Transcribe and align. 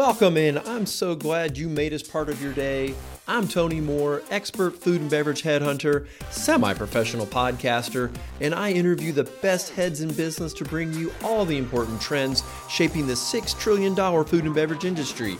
Welcome 0.00 0.38
in. 0.38 0.56
I'm 0.56 0.86
so 0.86 1.14
glad 1.14 1.58
you 1.58 1.68
made 1.68 1.92
us 1.92 2.02
part 2.02 2.30
of 2.30 2.42
your 2.42 2.54
day. 2.54 2.94
I'm 3.28 3.46
Tony 3.46 3.82
Moore, 3.82 4.22
expert 4.30 4.74
food 4.74 5.02
and 5.02 5.10
beverage 5.10 5.42
headhunter, 5.42 6.06
semi 6.30 6.72
professional 6.72 7.26
podcaster, 7.26 8.10
and 8.40 8.54
I 8.54 8.72
interview 8.72 9.12
the 9.12 9.24
best 9.24 9.74
heads 9.74 10.00
in 10.00 10.08
business 10.14 10.54
to 10.54 10.64
bring 10.64 10.94
you 10.94 11.12
all 11.22 11.44
the 11.44 11.58
important 11.58 12.00
trends 12.00 12.42
shaping 12.70 13.06
the 13.06 13.12
$6 13.12 13.60
trillion 13.60 13.94
food 14.24 14.44
and 14.46 14.54
beverage 14.54 14.86
industry. 14.86 15.36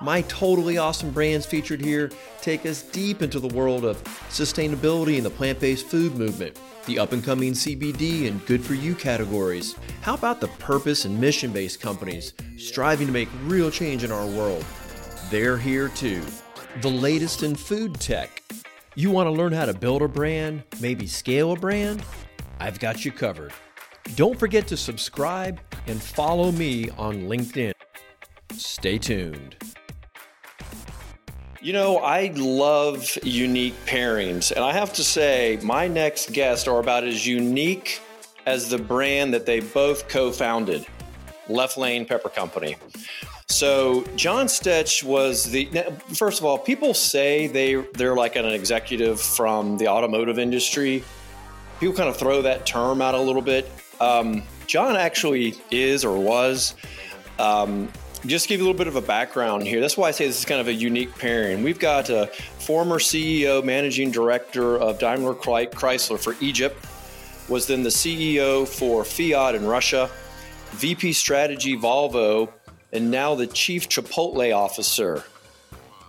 My 0.00 0.20
totally 0.22 0.76
awesome 0.76 1.10
brands 1.10 1.46
featured 1.46 1.80
here 1.80 2.10
take 2.42 2.66
us 2.66 2.82
deep 2.82 3.22
into 3.22 3.40
the 3.40 3.48
world 3.48 3.84
of 3.84 4.02
sustainability 4.28 5.16
and 5.16 5.24
the 5.24 5.30
plant 5.30 5.58
based 5.58 5.86
food 5.86 6.14
movement, 6.16 6.58
the 6.84 6.98
up 6.98 7.12
and 7.12 7.24
coming 7.24 7.54
CBD 7.54 8.28
and 8.28 8.44
good 8.44 8.62
for 8.62 8.74
you 8.74 8.94
categories. 8.94 9.74
How 10.02 10.12
about 10.14 10.40
the 10.40 10.48
purpose 10.48 11.06
and 11.06 11.18
mission 11.18 11.50
based 11.50 11.80
companies 11.80 12.34
striving 12.58 13.06
to 13.06 13.12
make 13.12 13.28
real 13.44 13.70
change 13.70 14.04
in 14.04 14.12
our 14.12 14.26
world? 14.26 14.64
They're 15.30 15.56
here 15.56 15.88
too. 15.88 16.22
The 16.82 16.90
latest 16.90 17.42
in 17.42 17.56
food 17.56 17.94
tech. 17.98 18.42
You 18.96 19.10
want 19.10 19.28
to 19.28 19.30
learn 19.30 19.52
how 19.52 19.64
to 19.64 19.74
build 19.74 20.02
a 20.02 20.08
brand, 20.08 20.62
maybe 20.78 21.06
scale 21.06 21.52
a 21.52 21.56
brand? 21.56 22.02
I've 22.60 22.78
got 22.78 23.04
you 23.04 23.12
covered. 23.12 23.52
Don't 24.14 24.38
forget 24.38 24.66
to 24.68 24.76
subscribe 24.76 25.58
and 25.86 26.02
follow 26.02 26.52
me 26.52 26.90
on 26.90 27.22
LinkedIn. 27.22 27.72
Stay 28.52 28.98
tuned. 28.98 29.56
You 31.60 31.72
know, 31.72 31.98
I 31.98 32.32
love 32.36 33.16
unique 33.22 33.74
pairings, 33.86 34.52
and 34.52 34.64
I 34.64 34.72
have 34.72 34.92
to 34.94 35.04
say, 35.04 35.58
my 35.62 35.88
next 35.88 36.32
guests 36.32 36.68
are 36.68 36.78
about 36.78 37.04
as 37.04 37.26
unique 37.26 38.00
as 38.44 38.68
the 38.68 38.78
brand 38.78 39.32
that 39.34 39.46
they 39.46 39.60
both 39.60 40.08
co 40.08 40.30
founded, 40.30 40.86
Left 41.48 41.78
Lane 41.78 42.04
Pepper 42.04 42.28
Company. 42.28 42.76
So, 43.48 44.04
John 44.16 44.46
Stetch 44.46 45.02
was 45.02 45.44
the 45.44 45.66
first 46.14 46.40
of 46.40 46.44
all, 46.44 46.58
people 46.58 46.92
say 46.92 47.46
they, 47.46 47.76
they're 47.94 48.16
like 48.16 48.36
an 48.36 48.44
executive 48.46 49.20
from 49.20 49.78
the 49.78 49.88
automotive 49.88 50.38
industry. 50.38 51.02
People 51.80 51.94
kind 51.94 52.08
of 52.08 52.16
throw 52.16 52.42
that 52.42 52.66
term 52.66 53.00
out 53.00 53.14
a 53.14 53.20
little 53.20 53.42
bit. 53.42 53.70
Um, 54.00 54.42
John 54.66 54.96
actually 54.96 55.54
is 55.70 56.04
or 56.04 56.18
was 56.18 56.74
um, 57.38 57.88
just 58.28 58.48
give 58.48 58.60
you 58.60 58.64
a 58.64 58.66
little 58.66 58.78
bit 58.78 58.88
of 58.88 58.96
a 58.96 59.00
background 59.00 59.62
here. 59.62 59.80
That's 59.80 59.96
why 59.96 60.08
I 60.08 60.10
say 60.10 60.26
this 60.26 60.38
is 60.38 60.44
kind 60.44 60.60
of 60.60 60.68
a 60.68 60.72
unique 60.72 61.16
pairing. 61.18 61.62
We've 61.62 61.78
got 61.78 62.08
a 62.10 62.26
former 62.58 62.98
CEO, 62.98 63.62
managing 63.64 64.10
director 64.10 64.76
of 64.76 64.98
Daimler 64.98 65.34
Chrysler 65.34 66.18
for 66.18 66.34
Egypt, 66.40 66.84
was 67.48 67.66
then 67.66 67.82
the 67.82 67.90
CEO 67.90 68.66
for 68.66 69.04
Fiat 69.04 69.54
in 69.54 69.66
Russia, 69.66 70.10
VP 70.72 71.12
strategy 71.12 71.76
Volvo, 71.76 72.50
and 72.92 73.10
now 73.10 73.34
the 73.34 73.46
chief 73.46 73.88
Chipotle 73.88 74.54
officer. 74.54 75.24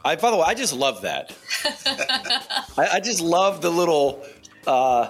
I, 0.04 0.16
by 0.16 0.32
the 0.32 0.38
way, 0.38 0.44
I 0.48 0.54
just 0.54 0.74
love 0.74 1.02
that. 1.02 1.36
I, 2.78 2.88
I, 2.94 3.00
just 3.02 3.22
love 3.22 3.62
the 3.62 3.70
little, 3.70 4.24
uh, 4.66 5.10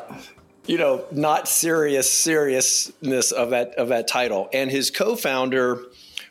you 0.66 0.78
know, 0.78 1.06
not 1.12 1.48
serious 1.48 2.12
seriousness 2.12 3.32
of 3.32 3.52
that 3.52 3.76
of 3.76 3.90
that 3.90 4.08
title. 4.08 4.50
And 4.54 4.72
his 4.72 4.90
co-founder 4.90 5.84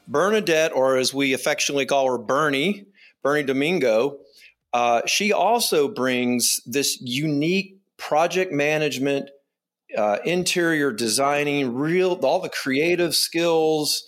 Bernadette, 0.08 0.72
or 0.72 0.96
as 0.96 1.12
we 1.12 1.32
affectionately 1.32 1.86
call 1.86 2.10
her, 2.10 2.18
Bernie, 2.18 2.86
Bernie 3.22 3.42
Domingo, 3.42 4.18
uh, 4.72 5.02
she 5.06 5.32
also 5.32 5.88
brings 5.88 6.60
this 6.66 7.00
unique 7.00 7.78
project 7.96 8.52
management, 8.52 9.30
uh, 9.96 10.18
interior 10.24 10.92
designing, 10.92 11.74
real 11.74 12.12
all 12.22 12.40
the 12.40 12.48
creative 12.48 13.14
skills, 13.14 14.06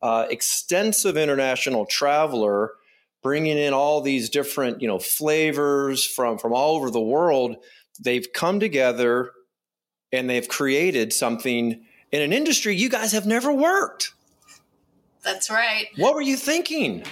uh, 0.00 0.26
extensive 0.30 1.16
international 1.16 1.84
traveler, 1.86 2.72
bringing 3.22 3.58
in 3.58 3.74
all 3.74 4.00
these 4.00 4.30
different 4.30 4.80
you 4.80 4.88
know 4.88 4.98
flavors 4.98 6.06
from 6.06 6.38
from 6.38 6.52
all 6.52 6.76
over 6.76 6.90
the 6.90 7.00
world. 7.00 7.56
They've 8.00 8.32
come 8.32 8.60
together 8.60 9.32
and 10.12 10.30
they've 10.30 10.48
created 10.48 11.12
something 11.12 11.84
in 12.12 12.22
an 12.22 12.32
industry 12.32 12.74
you 12.74 12.88
guys 12.88 13.12
have 13.12 13.26
never 13.26 13.52
worked. 13.52 14.12
That's 15.28 15.50
right. 15.50 15.88
What 15.96 16.14
were 16.14 16.22
you 16.22 16.38
thinking? 16.38 17.02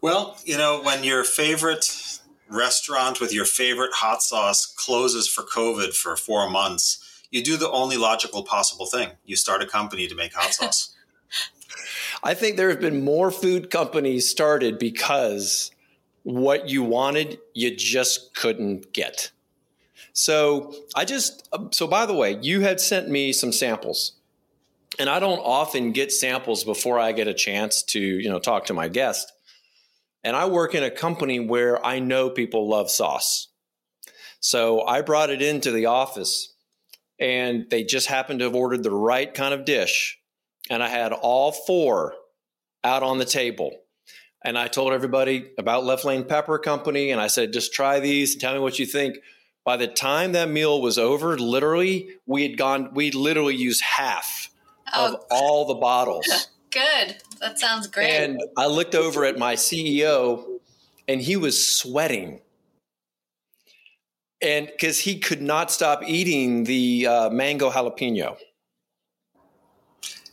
Well, 0.00 0.38
you 0.44 0.56
know, 0.56 0.80
when 0.82 1.02
your 1.02 1.24
favorite 1.24 2.20
restaurant 2.48 3.20
with 3.20 3.34
your 3.34 3.44
favorite 3.44 3.90
hot 3.92 4.22
sauce 4.22 4.64
closes 4.64 5.26
for 5.26 5.42
COVID 5.42 5.94
for 5.94 6.16
four 6.16 6.48
months, 6.48 7.24
you 7.32 7.42
do 7.42 7.56
the 7.56 7.68
only 7.72 7.96
logical 7.96 8.44
possible 8.44 8.86
thing. 8.86 9.10
You 9.24 9.34
start 9.34 9.62
a 9.62 9.66
company 9.66 10.06
to 10.06 10.14
make 10.14 10.32
hot 10.32 10.54
sauce. 10.54 10.94
I 12.22 12.34
think 12.34 12.56
there 12.56 12.70
have 12.70 12.80
been 12.80 13.02
more 13.02 13.32
food 13.32 13.68
companies 13.68 14.28
started 14.28 14.78
because 14.78 15.72
what 16.22 16.68
you 16.68 16.84
wanted, 16.84 17.40
you 17.52 17.74
just 17.74 18.32
couldn't 18.36 18.92
get. 18.92 19.32
So 20.12 20.72
I 20.94 21.04
just, 21.04 21.48
so 21.72 21.88
by 21.88 22.06
the 22.06 22.14
way, 22.14 22.38
you 22.40 22.60
had 22.60 22.80
sent 22.80 23.08
me 23.08 23.32
some 23.32 23.50
samples 23.50 24.12
and 24.98 25.08
I 25.08 25.18
don't 25.18 25.38
often 25.38 25.92
get 25.92 26.12
samples 26.12 26.64
before 26.64 26.98
I 26.98 27.12
get 27.12 27.28
a 27.28 27.34
chance 27.34 27.82
to, 27.84 28.00
you 28.00 28.28
know, 28.28 28.38
talk 28.38 28.66
to 28.66 28.74
my 28.74 28.88
guest. 28.88 29.32
And 30.22 30.36
I 30.36 30.46
work 30.46 30.74
in 30.74 30.82
a 30.82 30.90
company 30.90 31.40
where 31.40 31.84
I 31.84 31.98
know 31.98 32.30
people 32.30 32.68
love 32.68 32.90
sauce. 32.90 33.48
So 34.40 34.82
I 34.82 35.02
brought 35.02 35.30
it 35.30 35.42
into 35.42 35.70
the 35.70 35.86
office 35.86 36.54
and 37.18 37.66
they 37.70 37.84
just 37.84 38.08
happened 38.08 38.40
to 38.40 38.46
have 38.46 38.54
ordered 38.54 38.82
the 38.82 38.90
right 38.90 39.32
kind 39.32 39.54
of 39.54 39.64
dish. 39.64 40.18
And 40.70 40.82
I 40.82 40.88
had 40.88 41.12
all 41.12 41.52
four 41.52 42.14
out 42.82 43.02
on 43.02 43.18
the 43.18 43.24
table. 43.24 43.72
And 44.44 44.58
I 44.58 44.68
told 44.68 44.92
everybody 44.92 45.50
about 45.58 45.84
Left 45.84 46.04
Lane 46.04 46.24
Pepper 46.24 46.58
Company. 46.58 47.10
And 47.10 47.20
I 47.20 47.28
said, 47.28 47.52
just 47.52 47.72
try 47.72 48.00
these 48.00 48.32
and 48.32 48.40
tell 48.40 48.54
me 48.54 48.60
what 48.60 48.78
you 48.78 48.86
think. 48.86 49.16
By 49.64 49.78
the 49.78 49.86
time 49.86 50.32
that 50.32 50.50
meal 50.50 50.82
was 50.82 50.98
over, 50.98 51.38
literally, 51.38 52.10
we 52.26 52.42
had 52.42 52.58
gone, 52.58 52.90
we 52.92 53.10
literally 53.10 53.56
used 53.56 53.82
half 53.82 54.50
oh. 54.96 55.14
of 55.14 55.20
all 55.30 55.66
the 55.66 55.74
bottles. 55.74 56.26
Good. 56.70 57.16
That 57.40 57.58
sounds 57.58 57.86
great. 57.86 58.10
And 58.10 58.40
I 58.56 58.66
looked 58.66 58.96
over 58.96 59.24
at 59.24 59.38
my 59.38 59.54
CEO 59.54 60.44
and 61.06 61.20
he 61.20 61.36
was 61.36 61.64
sweating. 61.64 62.40
And 64.42 64.66
because 64.66 64.98
he 64.98 65.20
could 65.20 65.40
not 65.40 65.70
stop 65.70 66.02
eating 66.04 66.64
the 66.64 67.06
uh, 67.06 67.30
mango 67.30 67.70
jalapeno. 67.70 68.36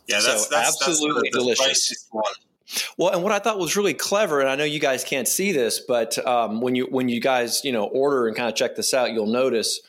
Yeah, 0.08 0.20
that's, 0.20 0.44
so 0.44 0.50
that's 0.50 0.82
absolutely 0.82 1.30
that's 1.32 1.36
the, 1.36 1.54
delicious. 1.54 2.08
Well, 2.98 3.12
and 3.12 3.22
what 3.22 3.32
I 3.32 3.38
thought 3.38 3.58
was 3.58 3.76
really 3.76 3.94
clever, 3.94 4.40
and 4.40 4.48
I 4.48 4.56
know 4.56 4.64
you 4.64 4.80
guys 4.80 5.04
can't 5.04 5.28
see 5.28 5.52
this, 5.52 5.80
but 5.80 6.18
um, 6.26 6.60
when 6.60 6.74
you 6.74 6.86
when 6.86 7.08
you 7.08 7.20
guys 7.20 7.64
you 7.64 7.72
know 7.72 7.84
order 7.84 8.26
and 8.26 8.36
kind 8.36 8.48
of 8.48 8.54
check 8.54 8.74
this 8.74 8.92
out, 8.92 9.12
you'll 9.12 9.26
notice 9.26 9.80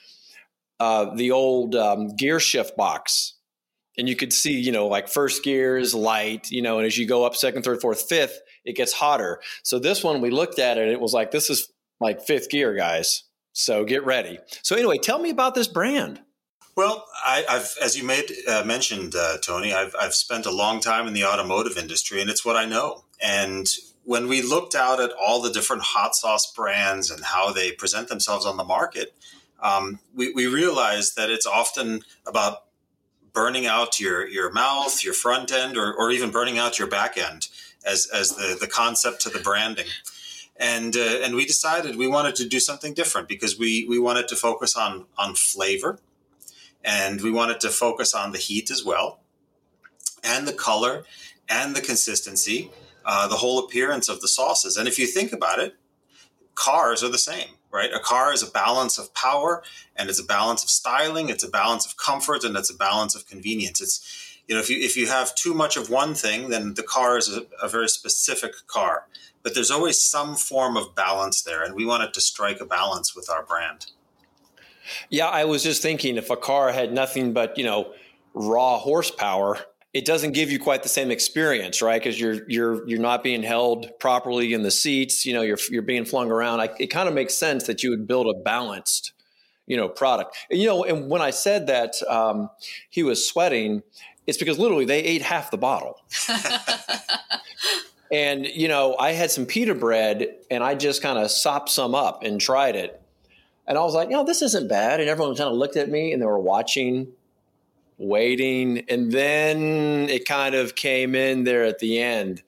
uh, 0.80 1.14
the 1.16 1.32
old 1.32 1.76
um, 1.76 2.16
gear 2.16 2.40
shift 2.40 2.78
box 2.78 3.34
and 3.98 4.10
you 4.10 4.16
could 4.16 4.34
see, 4.34 4.60
you 4.60 4.72
know, 4.72 4.88
like 4.88 5.08
first 5.08 5.44
gear 5.44 5.78
is 5.78 5.94
light, 5.94 6.50
you 6.52 6.62
know, 6.62 6.78
and 6.78 6.86
as 6.88 6.98
you 6.98 7.06
go 7.06 7.26
up 7.26 7.36
second, 7.36 7.64
third, 7.64 7.82
fourth, 7.82 8.08
fifth, 8.08 8.42
it 8.66 8.76
gets 8.76 8.94
hotter. 8.94 9.42
So 9.64 9.80
this 9.80 10.04
one, 10.04 10.22
we 10.22 10.30
looked 10.30 10.60
at 10.60 10.78
it, 10.78 10.90
it 10.90 11.00
was 11.00 11.14
like, 11.14 11.32
this 11.32 11.50
is 11.50 11.72
like 12.00 12.22
fifth 12.22 12.50
gear, 12.50 12.74
guys. 12.76 13.24
So 13.54 13.86
get 13.86 14.06
ready. 14.06 14.40
So 14.64 14.76
anyway, 14.76 14.98
tell 14.98 15.20
me 15.20 15.30
about 15.30 15.56
this 15.56 15.68
brand. 15.68 16.22
Well, 16.76 17.06
I, 17.24 17.46
have 17.48 17.70
as 17.82 17.96
you 17.96 18.04
made 18.04 18.32
uh, 18.48 18.64
mentioned, 18.66 19.14
uh, 19.16 19.38
Tony, 19.38 19.74
I've, 19.74 19.96
I've 20.00 20.16
spent 20.16 20.48
a 20.48 20.52
long 20.52 20.80
time 20.80 21.08
in 21.08 21.14
the 21.14 21.26
automotive 21.26 21.78
industry, 21.78 22.20
and 22.20 22.32
it's 22.32 22.44
what 22.44 22.56
I 22.56 22.66
know. 22.66 23.04
And 23.22 23.68
when 24.04 24.28
we 24.28 24.42
looked 24.42 24.74
out 24.74 25.00
at 25.00 25.12
all 25.12 25.42
the 25.42 25.52
different 25.52 25.84
hot 25.84 26.16
sauce 26.16 26.52
brands 26.52 27.12
and 27.12 27.24
how 27.24 27.52
they 27.52 27.72
present 27.72 28.08
themselves 28.08 28.46
on 28.46 28.58
the 28.58 28.64
market, 28.64 29.14
um, 29.62 30.00
we, 30.16 30.34
we 30.34 30.48
realized 30.48 31.16
that 31.16 31.30
it's 31.30 31.46
often 31.46 32.02
about 32.26 32.63
burning 33.34 33.66
out 33.66 34.00
your 34.00 34.28
your 34.28 34.52
mouth, 34.52 35.04
your 35.04 35.14
front 35.14 35.52
end, 35.52 35.78
or, 35.78 35.94
or 35.94 36.12
even 36.12 36.32
burning 36.32 36.58
out 36.58 36.80
your 36.80 36.88
back 36.88 37.18
end 37.18 37.50
as 37.86 38.08
as 38.14 38.36
the 38.36 38.58
the 38.60 38.68
concept 38.68 39.22
to 39.22 39.30
the 39.30 39.40
branding. 39.40 39.88
And 40.58 40.96
uh, 40.96 41.20
and 41.24 41.36
we 41.36 41.46
decided 41.46 41.96
we 41.96 42.08
wanted 42.08 42.36
to 42.36 42.48
do 42.48 42.60
something 42.60 42.94
different 42.94 43.28
because 43.28 43.58
we 43.58 43.86
we 43.90 44.00
wanted 44.00 44.28
to 44.30 44.36
focus 44.36 44.76
on 44.76 45.06
on 45.18 45.36
flavor, 45.36 46.00
and 46.84 47.22
we 47.22 47.32
wanted 47.32 47.60
to 47.62 47.70
focus 47.70 48.14
on 48.14 48.32
the 48.32 48.38
heat 48.38 48.70
as 48.70 48.86
well, 48.86 49.20
and 50.24 50.48
the 50.48 50.54
color, 50.54 51.06
and 51.50 51.76
the 51.76 51.82
consistency, 51.82 52.72
uh, 53.04 53.28
the 53.28 53.38
whole 53.38 53.60
appearance 53.60 54.08
of 54.10 54.22
the 54.22 54.28
sauces. 54.28 54.78
And 54.78 54.88
if 54.88 55.00
you 55.00 55.08
think 55.08 55.34
about 55.34 55.60
it, 55.60 55.76
cars 56.54 57.04
are 57.04 57.10
the 57.10 57.18
same 57.18 57.58
right? 57.74 57.92
A 57.92 58.00
car 58.00 58.32
is 58.32 58.44
a 58.44 58.52
balance 58.52 58.98
of 58.98 59.14
power 59.16 59.64
and 59.96 60.10
it's 60.10 60.20
a 60.20 60.24
balance 60.24 60.64
of 60.64 60.70
styling, 60.70 61.30
it's 61.30 61.44
a 61.44 61.50
balance 61.50 61.86
of 61.86 61.98
comfort, 61.98 62.44
and 62.44 62.56
it's 62.56 62.70
a 62.70 62.78
balance 62.78 63.16
of 63.16 63.28
convenience. 63.28 63.82
It's 63.82 64.30
you 64.48 64.56
know, 64.56 64.62
if 64.62 64.70
you 64.70 64.78
if 64.78 64.96
you 64.96 65.08
have 65.08 65.34
too 65.36 65.54
much 65.54 65.76
of 65.76 65.90
one 65.90 66.14
thing, 66.14 66.50
then 66.50 66.76
the 66.76 66.84
car 66.84 67.18
is 67.18 67.36
a, 67.36 67.46
a 67.62 67.68
very 67.68 67.90
specific 67.90 68.54
car. 68.68 69.08
But 69.42 69.56
there's 69.56 69.72
always 69.72 70.00
some 70.00 70.36
form 70.36 70.78
of 70.78 70.96
balance 70.96 71.42
there, 71.42 71.64
and 71.64 71.76
we 71.76 71.86
wanted 71.86 72.14
to 72.14 72.22
strike 72.22 72.62
a 72.62 72.66
balance 72.66 73.16
with 73.16 73.30
our 73.30 73.44
brand. 73.44 73.88
Yeah, 75.10 75.28
I 75.28 75.46
was 75.46 75.64
just 75.64 75.82
thinking 75.82 76.18
if 76.18 76.30
a 76.30 76.38
car 76.38 76.72
had 76.72 76.94
nothing 76.94 77.34
but 77.34 77.58
you 77.58 77.64
know 77.64 77.94
raw 78.34 78.78
horsepower, 78.78 79.60
it 79.94 80.06
doesn't 80.06 80.32
give 80.32 80.52
you 80.52 80.60
quite 80.60 80.82
the 80.82 80.90
same 80.90 81.12
experience, 81.12 81.82
right? 81.82 82.02
Because 82.02 82.20
you're 82.20 82.50
you're 82.50 82.88
you're 82.88 83.00
not 83.00 83.24
being 83.24 83.44
held 83.44 83.88
properly 84.00 84.54
in 84.54 84.64
the 84.64 84.72
seats. 84.72 85.26
You 85.26 85.34
know, 85.34 85.44
you're 85.44 85.60
you're 85.70 85.84
being 85.84 86.04
flung 86.04 86.32
around. 86.32 86.62
I, 86.62 86.70
it 86.80 86.88
kind 86.88 87.08
of 87.08 87.14
makes 87.14 87.36
sense 87.36 87.66
that 87.68 87.84
you 87.84 87.92
would 87.92 88.08
build 88.08 88.28
a 88.28 88.40
balanced, 88.40 89.14
you 89.68 89.78
know, 89.78 89.88
product. 89.88 90.36
And, 90.50 90.60
you 90.60 90.68
know, 90.68 90.84
and 90.84 91.10
when 91.10 91.22
I 91.22 91.30
said 91.30 91.68
that 91.68 91.94
um, 92.10 92.50
he 92.90 93.04
was 93.04 93.28
sweating, 93.28 93.84
it's 94.26 94.38
because 94.38 94.58
literally 94.58 94.86
they 94.86 95.00
ate 95.00 95.22
half 95.22 95.52
the 95.52 95.60
bottle. 95.60 96.02
and 98.12 98.48
you 98.48 98.68
know, 98.68 98.96
I 98.98 99.12
had 99.12 99.30
some 99.30 99.46
pita 99.46 99.76
bread, 99.76 100.28
and 100.50 100.64
I 100.64 100.74
just 100.74 101.04
kind 101.04 101.20
of 101.20 101.30
sopped 101.30 101.70
some 101.70 101.94
up 101.94 102.24
and 102.24 102.42
tried 102.42 102.76
it, 102.76 103.00
and 103.68 103.78
I 103.78 103.82
was 103.84 103.94
like, 103.94 104.10
you 104.10 104.16
know, 104.16 104.24
this 104.24 104.42
isn't 104.42 104.68
bad. 104.68 105.02
And 105.02 105.08
everyone 105.08 105.36
kind 105.36 105.50
of 105.50 105.56
looked 105.56 105.78
at 105.78 105.88
me, 105.88 106.14
and 106.14 106.20
they 106.20 106.26
were 106.26 106.40
watching 106.40 107.10
waiting, 107.98 108.86
and 108.90 109.12
then 109.12 110.10
it 110.10 110.26
kind 110.26 110.56
of 110.56 110.76
came 110.76 111.16
in 111.16 111.44
there 111.44 111.64
at 111.64 111.80
the 111.80 112.02
end. 112.02 112.44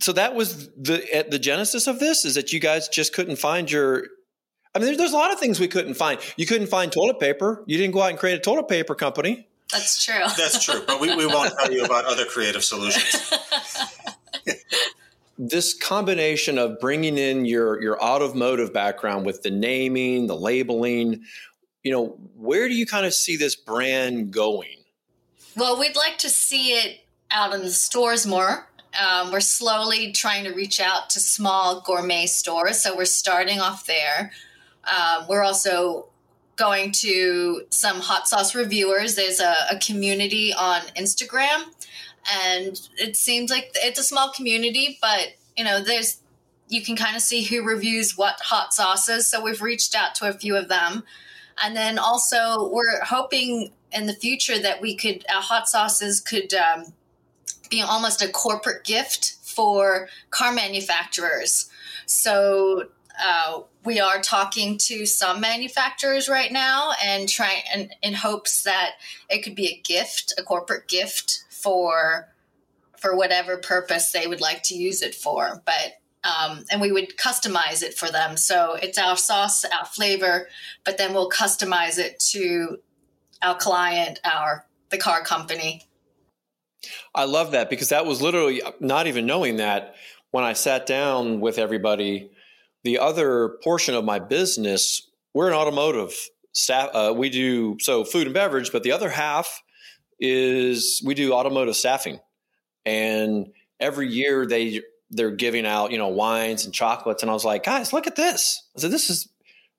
So 0.00 0.12
that 0.12 0.34
was 0.34 0.68
the 0.70 1.04
at 1.14 1.30
the 1.30 1.38
genesis 1.38 1.86
of 1.86 1.98
this 1.98 2.24
is 2.24 2.34
that 2.34 2.52
you 2.52 2.60
guys 2.60 2.88
just 2.88 3.12
couldn't 3.12 3.36
find 3.36 3.70
your. 3.70 4.04
I 4.74 4.78
mean, 4.78 4.86
there's, 4.86 4.98
there's 4.98 5.12
a 5.12 5.16
lot 5.16 5.32
of 5.32 5.38
things 5.38 5.58
we 5.58 5.68
couldn't 5.68 5.94
find. 5.94 6.20
You 6.36 6.46
couldn't 6.46 6.66
find 6.66 6.92
toilet 6.92 7.18
paper. 7.18 7.64
You 7.66 7.78
didn't 7.78 7.92
go 7.92 8.02
out 8.02 8.10
and 8.10 8.18
create 8.18 8.36
a 8.36 8.40
toilet 8.40 8.68
paper 8.68 8.94
company. 8.94 9.48
That's 9.72 10.04
true. 10.04 10.24
That's 10.36 10.64
true. 10.64 10.82
But 10.86 11.00
we, 11.00 11.14
we 11.16 11.26
won't 11.26 11.52
tell 11.58 11.72
you 11.72 11.84
about 11.84 12.04
other 12.04 12.24
creative 12.24 12.62
solutions. 12.62 13.32
this 15.38 15.74
combination 15.74 16.56
of 16.58 16.78
bringing 16.80 17.18
in 17.18 17.44
your 17.44 17.82
your 17.82 18.02
automotive 18.02 18.72
background 18.72 19.26
with 19.26 19.42
the 19.42 19.50
naming, 19.50 20.26
the 20.26 20.36
labeling, 20.36 21.24
you 21.86 21.92
know, 21.92 22.18
where 22.36 22.66
do 22.66 22.74
you 22.74 22.84
kind 22.84 23.06
of 23.06 23.14
see 23.14 23.36
this 23.36 23.54
brand 23.54 24.32
going? 24.32 24.78
Well, 25.56 25.78
we'd 25.78 25.94
like 25.94 26.18
to 26.18 26.28
see 26.28 26.70
it 26.72 27.06
out 27.30 27.54
in 27.54 27.60
the 27.60 27.70
stores 27.70 28.26
more. 28.26 28.68
Um, 29.00 29.30
we're 29.30 29.38
slowly 29.38 30.10
trying 30.10 30.42
to 30.46 30.52
reach 30.52 30.80
out 30.80 31.10
to 31.10 31.20
small 31.20 31.82
gourmet 31.82 32.26
stores, 32.26 32.82
so 32.82 32.96
we're 32.96 33.04
starting 33.04 33.60
off 33.60 33.86
there. 33.86 34.32
Um, 34.82 35.28
we're 35.28 35.44
also 35.44 36.08
going 36.56 36.90
to 36.90 37.62
some 37.70 38.00
hot 38.00 38.26
sauce 38.26 38.52
reviewers. 38.52 39.14
There's 39.14 39.38
a, 39.38 39.54
a, 39.70 39.78
community 39.78 40.52
on 40.52 40.80
Instagram, 40.96 41.66
and 42.48 42.80
it 42.96 43.14
seems 43.14 43.48
like 43.48 43.70
it's 43.76 44.00
a 44.00 44.04
small 44.04 44.32
community, 44.32 44.98
but 45.00 45.34
you 45.56 45.62
know, 45.62 45.80
there's 45.80 46.18
you 46.68 46.82
can 46.82 46.96
kind 46.96 47.14
of 47.14 47.22
see 47.22 47.44
who 47.44 47.62
reviews 47.62 48.18
what 48.18 48.40
hot 48.40 48.74
sauces. 48.74 49.30
So 49.30 49.40
we've 49.40 49.62
reached 49.62 49.94
out 49.94 50.16
to 50.16 50.28
a 50.28 50.32
few 50.32 50.56
of 50.56 50.68
them. 50.68 51.04
And 51.62 51.76
then 51.76 51.98
also, 51.98 52.70
we're 52.70 53.02
hoping 53.02 53.72
in 53.92 54.06
the 54.06 54.12
future 54.12 54.58
that 54.58 54.80
we 54.80 54.94
could, 54.96 55.24
our 55.34 55.40
hot 55.40 55.68
sauces 55.68 56.20
could 56.20 56.52
um, 56.54 56.92
be 57.70 57.80
almost 57.82 58.22
a 58.22 58.28
corporate 58.28 58.84
gift 58.84 59.36
for 59.42 60.08
car 60.30 60.52
manufacturers. 60.52 61.70
So, 62.06 62.88
uh, 63.18 63.60
we 63.84 64.00
are 64.00 64.20
talking 64.20 64.76
to 64.76 65.06
some 65.06 65.40
manufacturers 65.40 66.28
right 66.28 66.52
now 66.52 66.92
and 67.02 67.28
trying 67.28 67.62
and 67.72 67.94
in 68.02 68.12
hopes 68.14 68.64
that 68.64 68.96
it 69.30 69.42
could 69.42 69.54
be 69.54 69.68
a 69.68 69.80
gift, 69.82 70.34
a 70.36 70.42
corporate 70.42 70.88
gift 70.88 71.44
for 71.48 72.28
for 72.98 73.16
whatever 73.16 73.56
purpose 73.56 74.10
they 74.10 74.26
would 74.26 74.40
like 74.40 74.62
to 74.64 74.74
use 74.74 75.02
it 75.02 75.14
for. 75.14 75.62
But 75.64 76.00
um, 76.26 76.64
and 76.70 76.80
we 76.80 76.90
would 76.90 77.16
customize 77.16 77.82
it 77.82 77.94
for 77.94 78.10
them. 78.10 78.36
So 78.36 78.74
it's 78.74 78.98
our 78.98 79.16
sauce, 79.16 79.64
our 79.64 79.84
flavor, 79.84 80.48
but 80.84 80.98
then 80.98 81.14
we'll 81.14 81.30
customize 81.30 81.98
it 81.98 82.18
to 82.32 82.78
our 83.42 83.54
client, 83.54 84.20
our 84.24 84.66
the 84.90 84.98
car 84.98 85.22
company. 85.22 85.82
I 87.14 87.24
love 87.24 87.52
that 87.52 87.70
because 87.70 87.88
that 87.90 88.06
was 88.06 88.22
literally 88.22 88.62
not 88.80 89.06
even 89.06 89.26
knowing 89.26 89.56
that 89.56 89.94
when 90.30 90.44
I 90.44 90.52
sat 90.52 90.86
down 90.86 91.40
with 91.40 91.58
everybody. 91.58 92.30
The 92.84 92.98
other 93.00 93.56
portion 93.64 93.94
of 93.94 94.04
my 94.04 94.20
business, 94.20 95.10
we're 95.34 95.48
an 95.48 95.54
automotive 95.54 96.14
staff. 96.52 96.90
Uh, 96.94 97.12
we 97.16 97.30
do 97.30 97.76
so 97.80 98.04
food 98.04 98.26
and 98.26 98.34
beverage, 98.34 98.70
but 98.70 98.84
the 98.84 98.92
other 98.92 99.10
half 99.10 99.62
is 100.20 101.02
we 101.04 101.14
do 101.14 101.32
automotive 101.32 101.74
staffing, 101.74 102.20
and 102.84 103.48
every 103.80 104.08
year 104.08 104.46
they 104.46 104.82
they're 105.10 105.30
giving 105.30 105.66
out, 105.66 105.92
you 105.92 105.98
know, 105.98 106.08
wines 106.08 106.64
and 106.64 106.74
chocolates. 106.74 107.22
And 107.22 107.30
I 107.30 107.34
was 107.34 107.44
like, 107.44 107.64
guys, 107.64 107.92
look 107.92 108.06
at 108.06 108.16
this. 108.16 108.62
I 108.76 108.80
said, 108.80 108.90
this 108.90 109.10
is, 109.10 109.28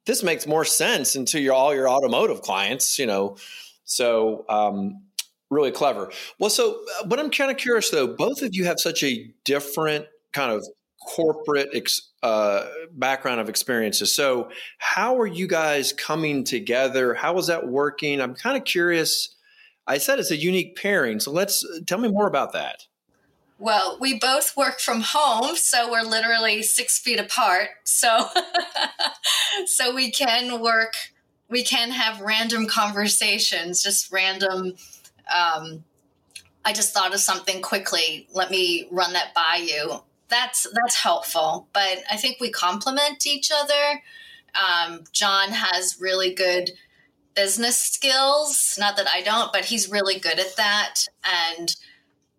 this 0.05 0.23
makes 0.23 0.47
more 0.47 0.65
sense 0.65 1.15
into 1.15 1.39
your, 1.39 1.53
all 1.53 1.75
your 1.75 1.89
automotive 1.89 2.41
clients, 2.41 2.97
you 2.97 3.05
know? 3.05 3.37
So, 3.83 4.45
um, 4.47 5.03
really 5.49 5.71
clever. 5.71 6.11
Well, 6.39 6.49
so, 6.49 6.81
but 7.05 7.19
I'm 7.19 7.29
kind 7.29 7.51
of 7.51 7.57
curious 7.57 7.89
though, 7.89 8.07
both 8.07 8.41
of 8.41 8.53
you 8.53 8.65
have 8.65 8.79
such 8.79 9.03
a 9.03 9.31
different 9.43 10.05
kind 10.33 10.51
of 10.51 10.65
corporate 11.07 11.69
ex, 11.73 12.11
uh, 12.23 12.65
background 12.91 13.39
of 13.39 13.49
experiences. 13.49 14.13
So, 14.13 14.49
how 14.77 15.19
are 15.19 15.27
you 15.27 15.47
guys 15.47 15.93
coming 15.93 16.43
together? 16.43 17.13
How 17.13 17.37
is 17.37 17.47
that 17.47 17.67
working? 17.67 18.21
I'm 18.21 18.35
kind 18.35 18.57
of 18.57 18.65
curious. 18.65 19.35
I 19.85 19.99
said 19.99 20.19
it's 20.19 20.31
a 20.31 20.35
unique 20.35 20.75
pairing. 20.75 21.19
So, 21.19 21.31
let's 21.31 21.65
tell 21.85 21.97
me 21.97 22.09
more 22.09 22.27
about 22.27 22.53
that. 22.53 22.86
Well, 23.59 23.97
we 23.99 24.19
both 24.19 24.55
work 24.55 24.79
from 24.79 25.01
home, 25.01 25.55
so 25.55 25.91
we're 25.91 26.03
literally 26.03 26.61
six 26.61 26.99
feet 26.99 27.19
apart. 27.19 27.69
So, 27.85 28.27
so 29.65 29.95
we 29.95 30.11
can 30.11 30.61
work, 30.61 30.93
we 31.49 31.63
can 31.63 31.89
have 31.89 32.21
random 32.21 32.67
conversations, 32.67 33.81
just 33.81 34.11
random. 34.11 34.73
Um, 35.35 35.83
I 36.63 36.73
just 36.73 36.93
thought 36.93 37.15
of 37.15 37.19
something 37.19 37.61
quickly. 37.61 38.27
Let 38.31 38.51
me 38.51 38.87
run 38.91 39.13
that 39.13 39.33
by 39.33 39.65
you. 39.65 40.03
That's 40.29 40.67
that's 40.73 40.95
helpful, 40.95 41.67
but 41.73 42.03
I 42.11 42.17
think 42.17 42.37
we 42.39 42.51
complement 42.51 43.25
each 43.25 43.49
other. 43.51 44.01
Um, 44.53 45.05
John 45.13 45.49
has 45.49 45.97
really 45.99 46.33
good 46.33 46.71
business 47.33 47.77
skills. 47.79 48.75
Not 48.77 48.97
that 48.97 49.07
I 49.07 49.21
don't, 49.21 49.53
but 49.53 49.65
he's 49.65 49.89
really 49.89 50.19
good 50.19 50.37
at 50.37 50.57
that, 50.57 50.95
and 51.23 51.75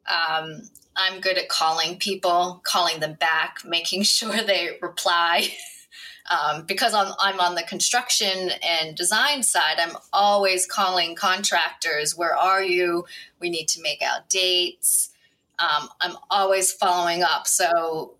um, 0.06 0.62
I'm 0.98 1.20
good 1.20 1.38
at 1.38 1.48
calling 1.48 1.96
people, 1.96 2.60
calling 2.64 3.00
them 3.00 3.14
back, 3.14 3.58
making 3.64 4.02
sure 4.02 4.42
they 4.42 4.78
reply. 4.82 5.48
um, 6.30 6.64
because 6.66 6.92
I'm, 6.92 7.12
I'm 7.18 7.40
on 7.40 7.54
the 7.54 7.62
construction 7.62 8.50
and 8.62 8.96
design 8.96 9.42
side, 9.42 9.78
I'm 9.78 9.96
always 10.12 10.66
calling 10.66 11.14
contractors. 11.14 12.16
Where 12.16 12.36
are 12.36 12.62
you? 12.62 13.06
We 13.40 13.48
need 13.48 13.68
to 13.68 13.82
make 13.82 14.02
out 14.02 14.28
dates. 14.28 15.10
Um, 15.58 15.88
I'm 16.00 16.16
always 16.30 16.72
following 16.72 17.22
up. 17.22 17.46
So 17.46 18.14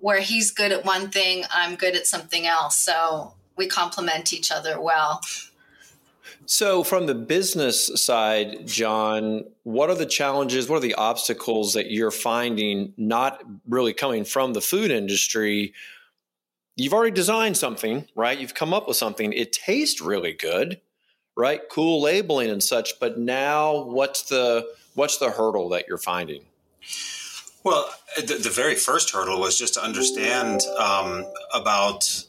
where 0.00 0.20
he's 0.20 0.50
good 0.52 0.72
at 0.72 0.84
one 0.84 1.10
thing, 1.10 1.44
I'm 1.52 1.74
good 1.74 1.96
at 1.96 2.06
something 2.06 2.46
else. 2.46 2.76
So 2.76 3.34
we 3.56 3.66
complement 3.66 4.32
each 4.32 4.50
other 4.50 4.80
well. 4.80 5.20
So, 6.46 6.82
from 6.82 7.06
the 7.06 7.14
business 7.14 7.90
side, 8.02 8.66
John, 8.66 9.44
what 9.64 9.90
are 9.90 9.94
the 9.94 10.06
challenges? 10.06 10.68
What 10.68 10.76
are 10.76 10.80
the 10.80 10.94
obstacles 10.94 11.74
that 11.74 11.90
you're 11.90 12.10
finding 12.10 12.92
not 12.96 13.42
really 13.68 13.92
coming 13.92 14.24
from 14.24 14.52
the 14.52 14.60
food 14.60 14.90
industry? 14.90 15.74
You've 16.76 16.94
already 16.94 17.14
designed 17.14 17.56
something, 17.56 18.06
right? 18.14 18.38
You've 18.38 18.54
come 18.54 18.72
up 18.72 18.86
with 18.86 18.96
something. 18.96 19.32
It 19.32 19.52
tastes 19.52 20.00
really 20.00 20.32
good, 20.32 20.80
right? 21.36 21.60
Cool 21.70 22.00
labeling 22.00 22.50
and 22.50 22.62
such. 22.62 22.98
But 23.00 23.18
now, 23.18 23.82
what's 23.84 24.22
the 24.22 24.66
what's 24.94 25.18
the 25.18 25.30
hurdle 25.30 25.68
that 25.70 25.86
you're 25.88 25.98
finding? 25.98 26.44
Well, 27.64 27.92
the, 28.16 28.34
the 28.34 28.50
very 28.50 28.76
first 28.76 29.10
hurdle 29.10 29.40
was 29.40 29.58
just 29.58 29.74
to 29.74 29.82
understand 29.82 30.62
um, 30.78 31.26
about 31.52 32.24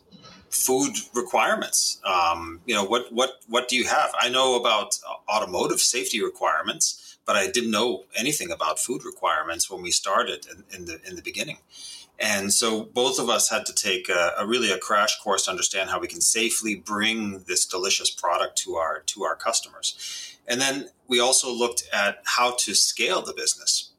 food 0.49 0.95
requirements. 1.13 1.99
Um, 2.03 2.61
you 2.65 2.75
know, 2.75 2.83
what 2.83 3.11
what 3.11 3.41
what 3.47 3.67
do 3.67 3.75
you 3.75 3.85
have? 3.85 4.11
I 4.19 4.29
know 4.29 4.55
about 4.55 4.99
automotive 5.27 5.79
safety 5.79 6.23
requirements, 6.23 7.17
but 7.25 7.35
I 7.35 7.49
didn't 7.49 7.71
know 7.71 8.05
anything 8.15 8.51
about 8.51 8.79
food 8.79 9.05
requirements 9.05 9.69
when 9.69 9.81
we 9.81 9.91
started 9.91 10.47
in, 10.51 10.63
in 10.75 10.85
the 10.85 10.99
in 11.07 11.15
the 11.15 11.21
beginning. 11.21 11.57
And 12.19 12.53
so 12.53 12.83
both 12.83 13.17
of 13.17 13.29
us 13.29 13.49
had 13.49 13.65
to 13.67 13.73
take 13.73 14.09
a, 14.09 14.33
a, 14.37 14.45
really 14.45 14.71
a 14.71 14.77
crash 14.77 15.17
course 15.19 15.45
to 15.45 15.51
understand 15.51 15.89
how 15.89 15.99
we 15.99 16.07
can 16.07 16.19
safely 16.19 16.75
bring 16.75 17.45
this 17.47 17.65
delicious 17.65 18.09
product 18.09 18.57
to 18.59 18.75
our 18.75 18.99
to 19.07 19.23
our 19.23 19.35
customers. 19.35 20.37
And 20.45 20.59
then 20.59 20.89
we 21.07 21.19
also 21.19 21.51
looked 21.51 21.87
at 21.93 22.21
how 22.25 22.55
to 22.59 22.75
scale 22.75 23.21
the 23.21 23.33
business. 23.33 23.91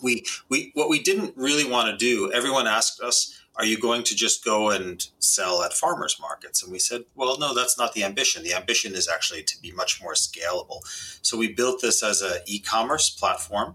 We 0.00 0.24
we 0.48 0.70
what 0.74 0.88
we 0.88 1.02
didn't 1.02 1.36
really 1.36 1.68
want 1.68 1.88
to 1.88 1.96
do. 1.96 2.30
Everyone 2.32 2.66
asked 2.66 3.00
us, 3.00 3.41
are 3.56 3.64
you 3.66 3.78
going 3.78 4.02
to 4.04 4.16
just 4.16 4.44
go 4.44 4.70
and 4.70 5.06
sell 5.18 5.62
at 5.62 5.72
farmers 5.72 6.18
markets? 6.20 6.62
And 6.62 6.72
we 6.72 6.78
said, 6.78 7.04
well, 7.14 7.38
no, 7.38 7.54
that's 7.54 7.78
not 7.78 7.92
the 7.92 8.04
ambition. 8.04 8.42
The 8.42 8.54
ambition 8.54 8.94
is 8.94 9.08
actually 9.08 9.42
to 9.44 9.60
be 9.60 9.72
much 9.72 10.02
more 10.02 10.14
scalable. 10.14 10.80
So 11.22 11.36
we 11.36 11.52
built 11.52 11.82
this 11.82 12.02
as 12.02 12.22
an 12.22 12.38
e-commerce 12.46 13.10
platform 13.10 13.74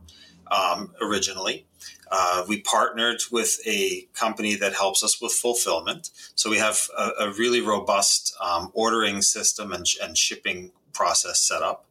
um, 0.52 0.94
originally. 1.02 1.68
Uh, 2.10 2.44
we 2.48 2.62
partnered 2.62 3.22
with 3.32 3.60
a 3.68 4.08
company 4.14 4.56
that 4.56 4.74
helps 4.74 5.04
us 5.04 5.22
with 5.22 5.34
fulfillment. 5.34 6.10
So 6.36 6.50
we 6.50 6.58
have 6.58 6.80
a, 6.98 7.10
a 7.20 7.32
really 7.32 7.62
robust 7.62 8.36
um, 8.42 8.72
ordering 8.74 9.22
system 9.22 9.74
and, 9.74 9.86
and 10.02 10.18
shipping 10.18 10.72
process 10.94 11.42
set 11.42 11.62
up. 11.62 11.86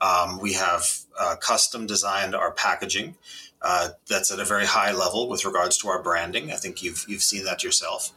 Um, 0.00 0.40
we 0.40 0.52
have 0.54 0.84
uh, 1.18 1.36
custom 1.36 1.86
designed 1.86 2.34
our 2.34 2.52
packaging. 2.52 3.16
Uh, 3.62 3.90
that's 4.08 4.30
at 4.30 4.38
a 4.38 4.44
very 4.44 4.66
high 4.66 4.92
level 4.92 5.28
with 5.28 5.44
regards 5.44 5.78
to 5.78 5.88
our 5.88 6.02
branding. 6.02 6.52
I 6.52 6.56
think 6.56 6.82
you've 6.82 7.04
you've 7.08 7.22
seen 7.22 7.44
that 7.44 7.64
yourself, 7.64 8.12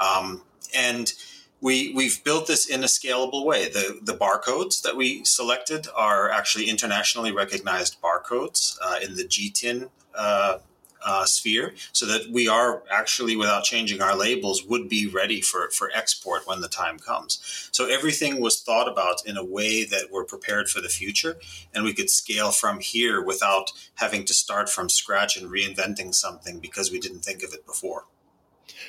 um, 0.00 0.42
and 0.74 1.12
we 1.60 1.92
we've 1.94 2.22
built 2.24 2.46
this 2.46 2.66
in 2.66 2.82
a 2.82 2.86
scalable 2.86 3.44
way. 3.44 3.68
The 3.68 3.98
the 4.02 4.14
barcodes 4.14 4.82
that 4.82 4.96
we 4.96 5.24
selected 5.24 5.88
are 5.94 6.30
actually 6.30 6.70
internationally 6.70 7.32
recognized 7.32 8.00
barcodes 8.00 8.76
uh, 8.82 8.98
in 9.02 9.16
the 9.16 9.24
GTIN 9.24 9.90
uh, 10.14 10.58
uh, 11.04 11.24
sphere 11.24 11.74
so 11.92 12.06
that 12.06 12.30
we 12.30 12.48
are 12.48 12.82
actually, 12.90 13.36
without 13.36 13.64
changing 13.64 14.00
our 14.00 14.16
labels, 14.16 14.64
would 14.64 14.88
be 14.88 15.06
ready 15.06 15.40
for, 15.40 15.70
for 15.70 15.90
export 15.94 16.46
when 16.46 16.60
the 16.60 16.68
time 16.68 16.98
comes. 16.98 17.68
So 17.72 17.86
everything 17.86 18.40
was 18.40 18.60
thought 18.60 18.88
about 18.88 19.26
in 19.26 19.36
a 19.36 19.44
way 19.44 19.84
that 19.84 20.08
we're 20.10 20.24
prepared 20.24 20.68
for 20.68 20.80
the 20.80 20.88
future 20.88 21.36
and 21.74 21.84
we 21.84 21.94
could 21.94 22.10
scale 22.10 22.52
from 22.52 22.80
here 22.80 23.22
without 23.22 23.72
having 23.96 24.24
to 24.24 24.34
start 24.34 24.68
from 24.68 24.88
scratch 24.88 25.36
and 25.36 25.50
reinventing 25.50 26.14
something 26.14 26.58
because 26.58 26.90
we 26.90 26.98
didn't 26.98 27.20
think 27.20 27.42
of 27.42 27.52
it 27.52 27.66
before. 27.66 28.04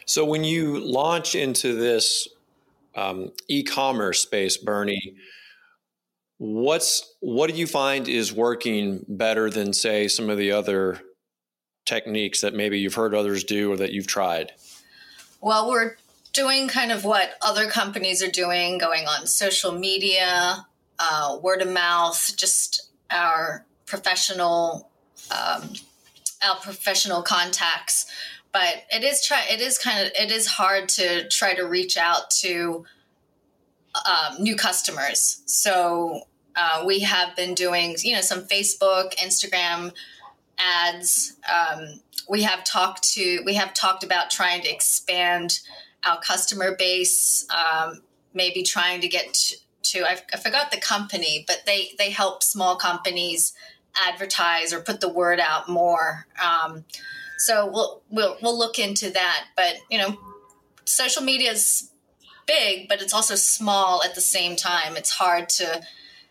So 0.06 0.26
when 0.26 0.44
you 0.44 0.80
launch 0.80 1.36
into 1.36 1.74
this 1.74 2.28
um, 2.96 3.32
e-commerce 3.48 4.22
space, 4.22 4.58
Bernie, 4.58 5.16
what's 6.38 7.16
what 7.22 7.50
do 7.50 7.56
you 7.56 7.68
find 7.68 8.08
is 8.08 8.34
working 8.34 9.06
better 9.08 9.50
than 9.50 9.74
say 9.74 10.08
some 10.08 10.30
of 10.30 10.38
the 10.38 10.52
other 10.52 11.00
techniques 11.86 12.42
that 12.42 12.54
maybe 12.54 12.80
you've 12.80 12.96
heard 12.96 13.14
others 13.14 13.44
do 13.44 13.72
or 13.72 13.78
that 13.78 13.92
you've 13.92 14.08
tried? 14.08 14.52
Well, 15.42 15.70
we're 15.70 15.96
doing 16.34 16.68
kind 16.68 16.92
of 16.92 17.06
what 17.06 17.36
other 17.42 17.68
companies 17.68 18.22
are 18.22 18.32
doing, 18.32 18.78
going 18.78 19.08
on 19.08 19.28
social 19.28 19.72
media, 19.72 20.66
uh, 21.00 21.38
word 21.42 21.62
of 21.62 21.70
mouth, 21.70 22.36
just 22.36 22.90
our 23.12 23.66
professional, 23.86 24.90
um, 25.32 25.74
our 26.48 26.56
professional 26.62 27.22
contacts. 27.22 28.06
But 28.52 28.84
it 28.92 29.04
is 29.04 29.26
try. 29.26 29.46
It 29.52 29.60
is 29.62 29.78
kind 29.78 30.06
of. 30.06 30.14
It 30.16 30.32
is 30.32 30.48
hard 30.48 30.88
to 30.90 31.28
try 31.28 31.54
to 31.56 31.64
reach 31.64 31.98
out 31.98 32.30
to 32.42 32.86
um, 34.06 34.42
new 34.42 34.56
customers. 34.56 35.42
So 35.46 36.22
uh, 36.56 36.84
we 36.86 37.00
have 37.00 37.36
been 37.36 37.54
doing, 37.54 37.96
you 38.00 38.14
know, 38.14 38.22
some 38.22 38.44
Facebook, 38.44 39.16
Instagram 39.16 39.92
ads. 40.58 41.38
Um, 41.52 42.02
we 42.30 42.44
have 42.44 42.64
talked 42.64 43.04
to 43.14 43.42
we 43.46 43.54
have 43.56 43.74
talked 43.74 44.04
about 44.04 44.30
trying 44.30 44.62
to 44.64 44.72
expand 44.72 45.60
our 46.06 46.20
customer 46.20 46.76
base. 46.76 47.46
Um, 47.50 48.02
maybe 48.34 48.64
trying 48.64 49.02
to 49.02 49.08
get 49.08 49.34
to, 49.34 49.56
to 49.84 50.06
I, 50.06 50.38
forgot 50.38 50.70
the 50.72 50.80
company, 50.80 51.44
but 51.48 51.64
they 51.66 51.92
they 51.98 52.12
help 52.12 52.44
small 52.44 52.76
companies 52.76 53.54
advertise 53.96 54.74
or 54.74 54.82
put 54.82 55.00
the 55.00 55.10
word 55.10 55.40
out 55.40 55.70
more. 55.70 56.28
Um, 56.44 56.84
so 57.38 57.70
we'll 57.72 58.02
we'll 58.10 58.38
we'll 58.42 58.58
look 58.58 58.78
into 58.78 59.10
that. 59.12 59.46
But 59.56 59.78
you 59.90 59.98
know, 59.98 60.20
social 60.84 61.24
media 61.24 61.52
is 61.52 61.90
big, 62.46 62.88
but 62.88 63.02
it's 63.02 63.14
also 63.14 63.36
small 63.36 64.04
at 64.04 64.16
the 64.16 64.22
same 64.22 64.56
time. 64.56 64.98
It's 64.98 65.12
hard 65.12 65.50
to 65.50 65.82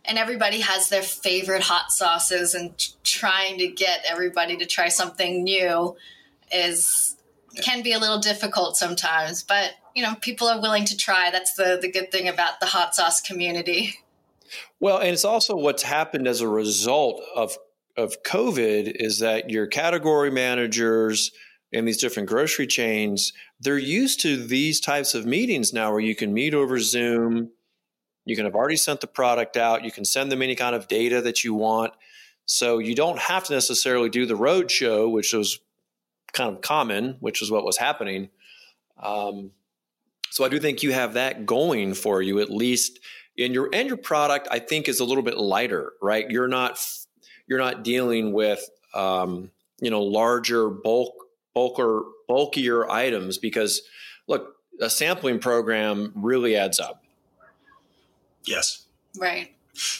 and 0.05 0.19
everybody 0.19 0.61
has 0.61 0.89
their 0.89 1.03
favorite 1.03 1.63
hot 1.63 1.91
sauces 1.91 2.55
and 2.55 2.73
trying 3.05 3.59
to 3.59 3.69
get 3.69 4.05
everybody 4.09 4.57
to 4.57 4.67
try 4.67 4.89
something 4.89 5.45
new 5.45 5.97
is 6.53 7.17
can 7.63 7.83
be 7.83 7.93
a 7.93 7.99
little 7.99 8.19
difficult 8.19 8.77
sometimes 8.77 9.43
but 9.43 9.75
you 9.95 10.03
know 10.03 10.15
people 10.21 10.49
are 10.49 10.61
willing 10.61 10.85
to 10.87 10.97
try. 10.97 11.31
That's 11.31 11.55
the 11.55 11.79
the 11.81 11.91
good 11.91 12.11
thing 12.11 12.29
about 12.29 12.61
the 12.61 12.67
hot 12.67 12.95
sauce 12.95 13.21
community. 13.21 13.95
Well 14.81 14.99
and 14.99 15.09
it's 15.09 15.25
also 15.25 15.57
what's 15.57 15.83
happened 15.83 16.29
as 16.29 16.41
a 16.41 16.49
result 16.49 17.23
of 17.35 17.57
of 17.97 18.23
covid 18.23 18.93
is 18.95 19.21
that 19.21 19.51
your 19.51 19.67
category 19.67 20.31
managers 20.31 21.31
in 21.73 21.85
these 21.85 21.97
different 21.97 22.29
grocery 22.29 22.67
chains 22.67 23.33
they're 23.61 23.79
used 23.79 24.21
to 24.21 24.37
these 24.37 24.81
types 24.81 25.15
of 25.15 25.25
meetings 25.25 25.73
now 25.73 25.91
where 25.91 26.01
you 26.01 26.15
can 26.15 26.35
meet 26.35 26.55
over 26.55 26.79
zoom 26.79 27.51
you 28.25 28.37
can 28.37 28.45
have 28.45 28.55
already 28.55 28.77
sent 28.77 29.01
the 29.01 29.07
product 29.07 29.57
out. 29.57 29.85
You 29.85 29.93
can 29.93 30.05
send 30.05 30.33
them 30.33 30.43
any 30.43 30.55
kind 30.55 30.75
of 30.75 30.89
data 30.89 31.21
that 31.23 31.45
you 31.45 31.55
want. 31.55 31.93
So 32.47 32.79
you 32.79 32.95
don't 32.95 33.19
have 33.19 33.45
to 33.45 33.53
necessarily 33.53 34.09
do 34.09 34.27
the 34.27 34.37
road 34.37 34.71
show, 34.71 35.09
which 35.09 35.33
was 35.33 35.61
kind 36.33 36.55
of 36.55 36.63
common, 36.63 37.17
which 37.21 37.43
is 37.43 37.51
what 37.51 37.65
was 37.65 37.79
happening. 37.79 38.31
Um, 39.03 39.53
so 40.31 40.45
I 40.45 40.49
do 40.49 40.59
think 40.59 40.83
you 40.83 40.93
have 40.93 41.15
that 41.15 41.47
going 41.47 41.95
for 41.95 42.21
you 42.21 42.41
at 42.41 42.51
least. 42.51 43.01
In 43.37 43.53
your 43.53 43.69
and 43.73 43.89
your 43.89 43.97
product, 43.97 44.47
I 44.51 44.61
think 44.61 44.89
is 44.89 45.01
a 45.01 45.05
little 45.05 45.23
bit 45.23 45.37
lighter, 45.37 45.93
right? 46.01 46.29
You're 46.31 46.49
not 46.49 46.79
you're 47.49 47.59
not 47.59 47.83
dealing 47.83 48.33
with 48.33 48.61
um, 48.95 49.51
you 49.81 49.91
know 49.91 50.03
larger 50.03 50.71
bulk 50.71 51.15
bulker 51.55 52.03
bulkier 52.29 52.89
items 52.89 53.39
because 53.39 53.83
look, 54.29 54.55
a 54.81 54.89
sampling 54.89 55.41
program 55.41 56.13
really 56.15 56.57
adds 56.57 56.79
up 56.79 57.04
Yes. 58.45 58.85
Right. 59.19 59.55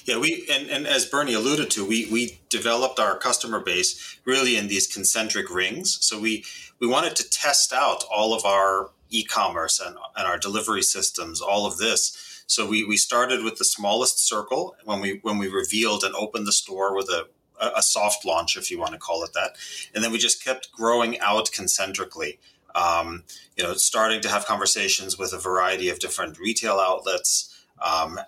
Yeah, 0.05 0.19
we 0.19 0.47
and, 0.51 0.69
and 0.71 0.87
as 0.87 1.07
Bernie 1.07 1.35
alluded 1.35 1.71
to, 1.73 1.85
we 1.85 2.07
we 2.11 2.39
developed 2.49 3.01
our 3.01 3.17
customer 3.17 3.59
base 3.59 4.19
really 4.25 4.57
in 4.57 4.69
these 4.69 4.87
concentric 4.87 5.53
rings. 5.53 5.99
So 6.01 6.21
we 6.21 6.45
we 6.79 6.87
wanted 6.87 7.17
to 7.17 7.29
test 7.29 7.73
out 7.73 8.05
all 8.11 8.35
of 8.35 8.45
our 8.45 8.91
e-commerce 9.11 9.81
and, 9.81 9.97
and 10.17 10.27
our 10.27 10.39
delivery 10.39 10.83
systems, 10.83 11.41
all 11.41 11.67
of 11.67 11.79
this. 11.79 12.43
So 12.47 12.67
we, 12.67 12.85
we 12.85 12.97
started 12.97 13.43
with 13.43 13.57
the 13.57 13.65
smallest 13.65 14.19
circle 14.19 14.77
when 14.85 15.01
we 15.01 15.19
when 15.23 15.39
we 15.39 15.49
revealed 15.49 16.05
and 16.05 16.15
opened 16.15 16.47
the 16.47 16.53
store 16.53 16.95
with 16.95 17.09
a 17.09 17.27
a 17.61 17.83
soft 17.83 18.25
launch, 18.25 18.57
if 18.57 18.71
you 18.71 18.79
want 18.79 18.93
to 18.93 18.99
call 18.99 19.23
it 19.23 19.33
that, 19.33 19.57
and 19.95 20.03
then 20.03 20.13
we 20.13 20.19
just 20.19 20.45
kept 20.45 20.73
growing 20.73 21.19
out 21.21 21.51
concentrically. 21.53 22.39
Um, 22.75 23.23
you 23.57 23.63
know, 23.63 23.75
starting 23.75 24.21
to 24.23 24.29
have 24.29 24.45
conversations 24.45 25.17
with 25.17 25.33
a 25.33 25.39
variety 25.39 25.89
of 25.89 26.01
different 26.01 26.39
retail 26.39 26.81
outlets 26.81 27.54
um, 27.83 28.21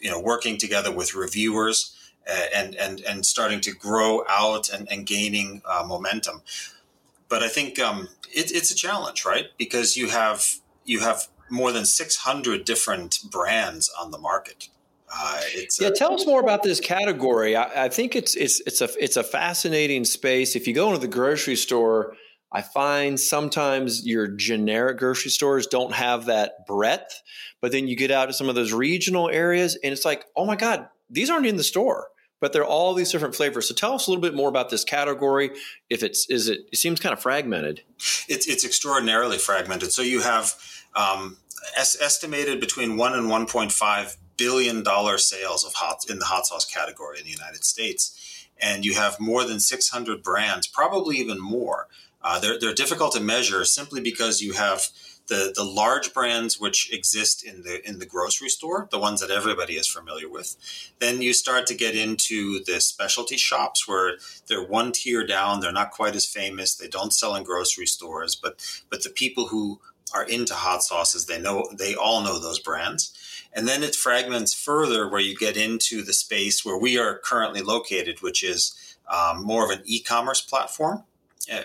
you 0.00 0.10
know, 0.10 0.20
working 0.20 0.58
together 0.58 0.92
with 0.92 1.14
reviewers 1.14 1.96
uh, 2.28 2.46
and 2.54 2.74
and 2.76 3.00
and 3.00 3.24
starting 3.24 3.60
to 3.62 3.72
grow 3.72 4.24
out 4.28 4.68
and, 4.68 4.88
and 4.90 5.06
gaining 5.06 5.62
uh, 5.64 5.84
momentum. 5.86 6.42
But 7.28 7.42
I 7.42 7.48
think 7.48 7.78
um, 7.78 8.08
it, 8.32 8.52
it's 8.52 8.70
a 8.70 8.74
challenge, 8.74 9.24
right? 9.24 9.46
Because 9.58 9.96
you 9.96 10.08
have 10.08 10.56
you 10.84 11.00
have 11.00 11.28
more 11.50 11.72
than 11.72 11.84
600 11.84 12.64
different 12.64 13.18
brands 13.30 13.90
on 14.00 14.10
the 14.10 14.18
market. 14.18 14.68
Uh, 15.12 15.40
yeah, 15.78 15.88
a, 15.88 15.92
tell 15.92 16.14
us 16.14 16.26
more 16.26 16.40
about 16.40 16.64
this 16.64 16.80
category. 16.80 17.54
I, 17.54 17.84
I, 17.84 17.88
think 17.88 18.16
it's 18.16 18.34
it's 18.34 18.60
it's 18.66 18.80
a 18.80 18.88
it's 18.98 19.16
a 19.16 19.22
fascinating 19.22 20.04
space. 20.04 20.56
If 20.56 20.66
you 20.66 20.74
go 20.74 20.88
into 20.88 20.98
the 20.98 21.08
grocery 21.08 21.54
store, 21.54 22.16
I 22.52 22.62
find 22.62 23.18
sometimes 23.18 24.06
your 24.06 24.28
generic 24.28 24.98
grocery 24.98 25.30
stores 25.30 25.66
don't 25.66 25.92
have 25.92 26.26
that 26.26 26.66
breadth. 26.66 27.22
But 27.60 27.72
then 27.72 27.88
you 27.88 27.96
get 27.96 28.10
out 28.10 28.26
to 28.26 28.32
some 28.32 28.48
of 28.48 28.54
those 28.54 28.72
regional 28.72 29.28
areas 29.28 29.76
and 29.82 29.92
it's 29.92 30.04
like, 30.04 30.24
oh 30.36 30.46
my 30.46 30.56
God, 30.56 30.88
these 31.10 31.30
aren't 31.30 31.46
in 31.46 31.56
the 31.56 31.64
store, 31.64 32.08
but 32.40 32.52
they're 32.52 32.64
all 32.64 32.94
these 32.94 33.10
different 33.10 33.34
flavors. 33.34 33.68
So 33.68 33.74
tell 33.74 33.94
us 33.94 34.06
a 34.06 34.10
little 34.10 34.22
bit 34.22 34.34
more 34.34 34.48
about 34.48 34.70
this 34.70 34.84
category. 34.84 35.50
If 35.90 36.02
it's, 36.02 36.28
is 36.30 36.48
it, 36.48 36.60
it 36.72 36.76
seems 36.76 37.00
kind 37.00 37.12
of 37.12 37.20
fragmented. 37.20 37.82
It's, 38.28 38.46
it's 38.46 38.64
extraordinarily 38.64 39.38
fragmented. 39.38 39.92
So 39.92 40.02
you 40.02 40.20
have 40.20 40.54
um, 40.94 41.38
es- 41.76 42.00
estimated 42.00 42.60
between 42.60 42.96
one 42.96 43.14
and 43.14 43.28
1.5 43.28 44.16
billion 44.36 44.82
dollar 44.82 45.18
sales 45.18 45.64
of 45.64 45.74
hot 45.74 46.04
in 46.08 46.18
the 46.18 46.26
hot 46.26 46.46
sauce 46.46 46.64
category 46.64 47.18
in 47.18 47.24
the 47.24 47.30
United 47.30 47.64
States. 47.64 48.48
And 48.58 48.84
you 48.84 48.94
have 48.94 49.20
more 49.20 49.44
than 49.44 49.60
600 49.60 50.22
brands, 50.22 50.66
probably 50.66 51.16
even 51.18 51.40
more. 51.40 51.88
Uh, 52.26 52.40
they're, 52.40 52.58
they're 52.58 52.74
difficult 52.74 53.12
to 53.12 53.20
measure 53.20 53.64
simply 53.64 54.00
because 54.00 54.42
you 54.42 54.52
have 54.52 54.88
the 55.28 55.52
the 55.54 55.64
large 55.64 56.12
brands 56.12 56.58
which 56.58 56.92
exist 56.92 57.44
in 57.44 57.62
the 57.62 57.86
in 57.88 57.98
the 58.00 58.06
grocery 58.06 58.48
store, 58.48 58.88
the 58.90 58.98
ones 58.98 59.20
that 59.20 59.30
everybody 59.30 59.74
is 59.74 59.86
familiar 59.86 60.28
with. 60.28 60.56
Then 60.98 61.22
you 61.22 61.32
start 61.32 61.66
to 61.68 61.74
get 61.74 61.94
into 61.94 62.64
the 62.64 62.80
specialty 62.80 63.36
shops 63.36 63.86
where 63.86 64.18
they're 64.48 64.64
one 64.64 64.90
tier 64.92 65.24
down, 65.24 65.60
they're 65.60 65.72
not 65.72 65.92
quite 65.92 66.16
as 66.16 66.26
famous, 66.26 66.74
they 66.74 66.88
don't 66.88 67.12
sell 67.12 67.36
in 67.36 67.44
grocery 67.44 67.86
stores, 67.86 68.34
but 68.34 68.60
but 68.90 69.04
the 69.04 69.10
people 69.10 69.46
who 69.48 69.80
are 70.12 70.24
into 70.24 70.54
hot 70.54 70.82
sauces, 70.82 71.26
they 71.26 71.40
know 71.40 71.68
they 71.76 71.94
all 71.94 72.22
know 72.22 72.40
those 72.40 72.58
brands. 72.58 73.12
And 73.52 73.66
then 73.66 73.82
it 73.82 73.94
fragments 73.94 74.52
further 74.52 75.08
where 75.08 75.20
you 75.20 75.36
get 75.36 75.56
into 75.56 76.02
the 76.02 76.12
space 76.12 76.64
where 76.64 76.78
we 76.78 76.98
are 76.98 77.18
currently 77.18 77.62
located, 77.62 78.20
which 78.20 78.44
is 78.44 78.96
um, 79.08 79.44
more 79.44 79.64
of 79.64 79.70
an 79.70 79.82
e-commerce 79.86 80.40
platform 80.40 81.04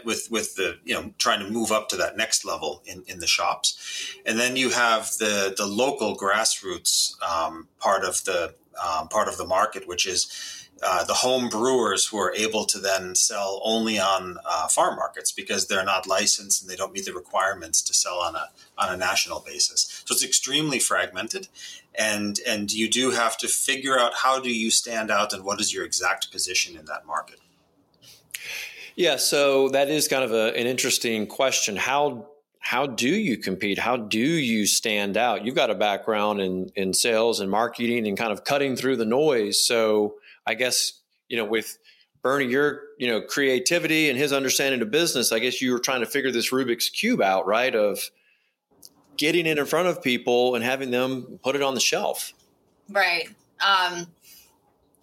with 0.04 0.28
with 0.32 0.56
the 0.56 0.78
you 0.84 0.94
know 0.94 1.14
trying 1.18 1.40
to 1.40 1.52
move 1.52 1.72
up 1.72 1.90
to 1.90 1.98
that 1.98 2.18
next 2.18 2.46
level 2.46 2.84
in, 2.86 3.04
in 3.08 3.20
the 3.20 3.28
shops, 3.28 4.16
and 4.26 4.40
then 4.40 4.56
you 4.56 4.70
have 4.70 5.12
the 5.20 5.54
the 5.56 5.66
local 5.66 6.16
grassroots 6.18 7.22
um, 7.24 7.68
part 7.80 8.04
of 8.04 8.24
the 8.26 8.56
um, 8.84 9.08
part 9.08 9.28
of 9.28 9.38
the 9.38 9.46
market, 9.46 9.88
which 9.88 10.06
is 10.08 10.62
uh, 10.84 11.04
the 11.04 11.14
home 11.14 11.48
brewers 11.48 12.08
who 12.08 12.18
are 12.18 12.34
able 12.36 12.66
to 12.66 12.80
then 12.80 13.14
sell 13.14 13.62
only 13.64 14.00
on 14.00 14.38
uh, 14.46 14.68
farm 14.68 14.96
markets 14.96 15.32
because 15.32 15.68
they're 15.68 15.86
not 15.86 16.08
licensed 16.08 16.62
and 16.62 16.72
they 16.72 16.76
don't 16.76 16.92
meet 16.92 17.06
the 17.06 17.14
requirements 17.14 17.84
to 17.84 17.94
sell 17.94 18.20
on 18.20 18.36
a 18.36 18.50
on 18.78 18.92
a 18.92 18.98
national 18.98 19.42
basis. 19.42 20.04
So 20.06 20.14
it's 20.14 20.24
extremely 20.24 20.80
fragmented, 20.80 21.50
and 21.94 22.40
and 22.48 22.72
you 22.72 22.90
do 22.90 23.12
have 23.12 23.38
to 23.40 23.48
figure 23.48 24.00
out 24.00 24.16
how 24.16 24.40
do 24.40 24.50
you 24.50 24.72
stand 24.72 25.12
out 25.12 25.34
and 25.34 25.44
what 25.44 25.62
is 25.62 25.74
your 25.74 25.86
exact 25.86 26.32
position 26.32 26.76
in 26.78 26.86
that 26.86 27.06
market. 27.06 27.40
Yeah, 28.96 29.16
so 29.16 29.70
that 29.70 29.90
is 29.90 30.08
kind 30.08 30.24
of 30.24 30.32
a, 30.32 30.56
an 30.58 30.68
interesting 30.68 31.28
question. 31.28 31.76
How 31.76 32.28
how 32.60 32.86
do 32.86 33.10
you 33.10 33.38
compete? 33.38 33.80
How 33.80 33.98
do 33.98 34.20
you 34.20 34.68
stand 34.68 35.18
out? 35.18 35.46
You've 35.46 35.56
got 35.56 35.70
a 35.70 35.76
background 35.76 36.42
in 36.42 36.72
in 36.76 36.94
sales 36.94 37.40
and 37.40 37.50
marketing 37.50 38.08
and 38.08 38.18
kind 38.18 38.32
of 38.32 38.44
cutting 38.44 38.76
through 38.76 38.98
the 38.98 39.06
noise. 39.06 39.64
So 39.64 40.16
I 40.46 40.54
guess 40.54 40.94
you 41.28 41.38
know 41.38 41.46
with 41.46 41.78
Bernie, 42.22 42.46
your 42.46 42.82
you 43.00 43.08
know 43.08 43.22
creativity 43.22 44.10
and 44.10 44.18
his 44.18 44.34
understanding 44.34 44.82
of 44.82 44.92
business, 44.92 45.32
I 45.32 45.40
guess 45.40 45.62
you 45.62 45.72
were 45.72 45.80
trying 45.80 46.02
to 46.02 46.06
figure 46.06 46.32
this 46.32 46.52
Rubik's 46.52 46.90
cube 46.90 47.22
out, 47.22 47.48
right? 47.48 47.74
Of 47.74 48.12
getting 49.18 49.46
it 49.46 49.58
in 49.58 49.66
front 49.66 49.88
of 49.88 50.02
people 50.02 50.56
and 50.56 50.64
having 50.64 50.92
them 50.92 51.40
put 51.44 51.56
it 51.56 51.62
on 51.62 51.74
the 51.74 51.80
shelf. 51.80 52.34
Right. 52.90 53.30
Um, 53.60 54.08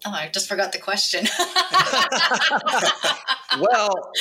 oh, 0.05 0.11
I 0.11 0.29
just 0.33 0.47
forgot 0.47 0.71
the 0.71 0.77
question. 0.77 1.27
well, 3.59 4.11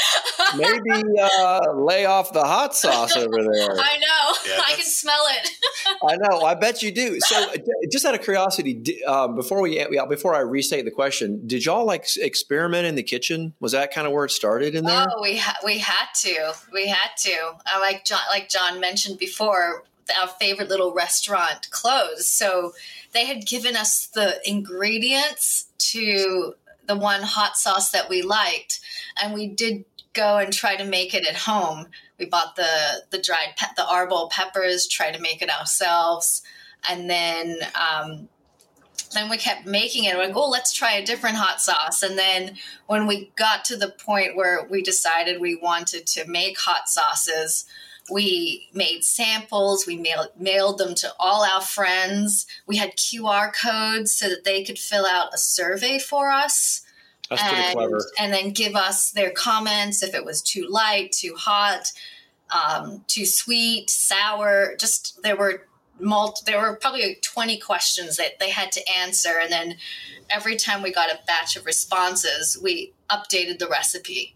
maybe 0.57 1.05
uh, 1.21 1.73
lay 1.75 2.07
off 2.07 2.33
the 2.33 2.45
hot 2.45 2.75
sauce 2.75 3.17
over 3.17 3.43
there. 3.43 3.71
I 3.79 3.99
know. 3.99 4.35
Yeah, 4.47 4.63
I 4.65 4.75
can 4.75 4.85
smell 4.85 5.25
it. 5.31 5.51
I 6.09 6.17
know. 6.17 6.43
I 6.43 6.55
bet 6.55 6.83
you 6.83 6.91
do. 6.91 7.21
So, 7.21 7.53
just 7.91 8.05
out 8.05 8.15
of 8.15 8.23
curiosity, 8.23 9.03
uh, 9.07 9.29
before 9.29 9.61
we 9.61 9.85
before 10.09 10.35
I 10.35 10.41
restate 10.41 10.85
the 10.85 10.91
question, 10.91 11.47
did 11.47 11.65
y'all 11.65 11.85
like 11.85 12.07
experiment 12.17 12.87
in 12.87 12.95
the 12.95 13.03
kitchen? 13.03 13.55
Was 13.61 13.73
that 13.73 13.93
kind 13.93 14.07
of 14.07 14.13
where 14.13 14.25
it 14.25 14.31
started 14.31 14.75
in 14.75 14.85
there? 14.85 15.07
Oh, 15.09 15.23
we 15.23 15.37
ha- 15.37 15.59
we 15.65 15.79
had 15.79 16.07
to. 16.23 16.55
We 16.73 16.89
had 16.89 17.11
to. 17.19 17.37
Uh, 17.67 17.81
like 17.81 18.05
John, 18.05 18.21
like 18.31 18.49
John 18.49 18.81
mentioned 18.81 19.19
before, 19.19 19.85
our 20.21 20.29
favorite 20.29 20.69
little 20.69 20.93
restaurant 20.93 21.71
closed, 21.71 22.25
so 22.25 22.73
they 23.13 23.27
had 23.27 23.47
given 23.47 23.77
us 23.77 24.07
the 24.07 24.41
ingredients 24.49 25.69
to 25.79 26.55
the 26.87 26.97
one 26.97 27.23
hot 27.23 27.57
sauce 27.57 27.91
that 27.91 28.09
we 28.09 28.23
liked, 28.23 28.81
and 29.23 29.35
we 29.35 29.47
did 29.47 29.85
go 30.13 30.39
and 30.39 30.53
try 30.53 30.77
to 30.77 30.85
make 30.85 31.15
it 31.15 31.27
at 31.27 31.37
home. 31.37 31.87
We 32.19 32.27
bought 32.27 32.57
the 32.57 33.05
the 33.11 33.19
dried 33.19 33.55
pe- 33.57 33.75
the 33.77 33.83
arbol 33.83 34.31
peppers, 34.31 34.87
try 34.87 35.13
to 35.13 35.21
make 35.21 35.43
it 35.43 35.51
ourselves, 35.51 36.43
and 36.89 37.09
then 37.09 37.59
um, 37.75 38.29
then 39.15 39.31
we 39.31 39.37
kept 39.37 39.67
making 39.67 40.05
it. 40.05 40.17
Like, 40.17 40.35
oh, 40.35 40.49
let's 40.49 40.73
try 40.73 40.93
a 40.95 41.05
different 41.05 41.37
hot 41.37 41.61
sauce. 41.61 42.03
And 42.03 42.19
then 42.19 42.57
when 42.87 43.07
we 43.07 43.33
got 43.37 43.65
to 43.67 43.77
the 43.77 43.89
point 43.91 44.37
where 44.37 44.67
we 44.69 44.83
decided 44.83 45.41
we 45.41 45.57
wanted 45.57 46.07
to 46.09 46.27
make 46.27 46.59
hot 46.59 46.89
sauces, 46.89 47.65
we 48.11 48.69
made 48.73 49.05
samples. 49.05 49.87
We 49.87 49.97
mailed, 49.97 50.29
mailed 50.39 50.79
them 50.79 50.95
to 50.97 51.13
all 51.19 51.45
our 51.45 51.61
friends. 51.61 52.47
We 52.67 52.77
had 52.77 52.97
QR 52.97 53.53
codes 53.53 54.13
so 54.13 54.29
that 54.29 54.45
they 54.45 54.65
could 54.65 54.79
fill 54.79 55.07
out 55.07 55.35
a 55.35 55.39
survey 55.39 55.99
for 55.99 56.31
us. 56.31 56.83
That's 57.31 57.43
and, 57.43 57.53
pretty 57.53 57.73
clever. 57.75 58.05
And 58.19 58.33
then 58.33 58.51
give 58.51 58.75
us 58.75 59.11
their 59.11 59.31
comments 59.31 60.03
if 60.03 60.15
it 60.15 60.25
was 60.25 60.43
too 60.43 60.67
light, 60.69 61.13
too 61.13 61.35
hot, 61.37 61.93
um, 62.51 63.05
too 63.07 63.27
sweet, 63.27 63.91
sour. 63.91 64.75
Just 64.77 65.23
there 65.23 65.37
were 65.37 65.67
multi, 66.01 66.43
there 66.47 66.61
were 66.61 66.77
probably 66.77 67.19
20 67.21 67.59
questions 67.59 68.17
that 68.17 68.39
they 68.39 68.51
had 68.51 68.73
to 68.73 68.89
answer. 68.89 69.39
And 69.41 69.53
then 69.53 69.77
every 70.31 70.57
time 70.57 70.83
we 70.83 70.93
got 70.93 71.11
a 71.11 71.21
batch 71.27 71.57
of 71.57 71.67
responses, 71.67 72.59
we 72.63 72.93
updated 73.11 73.59
the 73.59 73.69
recipe 73.69 74.35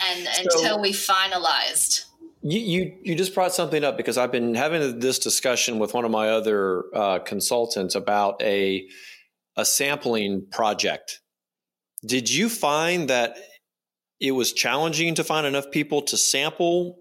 and 0.00 0.26
so, 0.26 0.42
until 0.42 0.80
we 0.80 0.92
finalized. 0.92 2.06
You, 2.46 2.60
you, 2.60 2.98
you 3.02 3.14
just 3.14 3.34
brought 3.34 3.54
something 3.54 3.82
up 3.82 3.96
because 3.96 4.18
I've 4.18 4.30
been 4.30 4.54
having 4.54 5.00
this 5.00 5.18
discussion 5.18 5.78
with 5.78 5.94
one 5.94 6.04
of 6.04 6.10
my 6.10 6.28
other 6.28 6.84
uh, 6.94 7.18
consultants 7.20 7.94
about 7.94 8.40
a 8.42 8.86
a 9.56 9.64
sampling 9.64 10.46
project. 10.50 11.20
Did 12.04 12.28
you 12.28 12.50
find 12.50 13.08
that 13.08 13.38
it 14.20 14.32
was 14.32 14.52
challenging 14.52 15.14
to 15.14 15.24
find 15.24 15.46
enough 15.46 15.70
people 15.70 16.02
to 16.02 16.18
sample, 16.18 16.98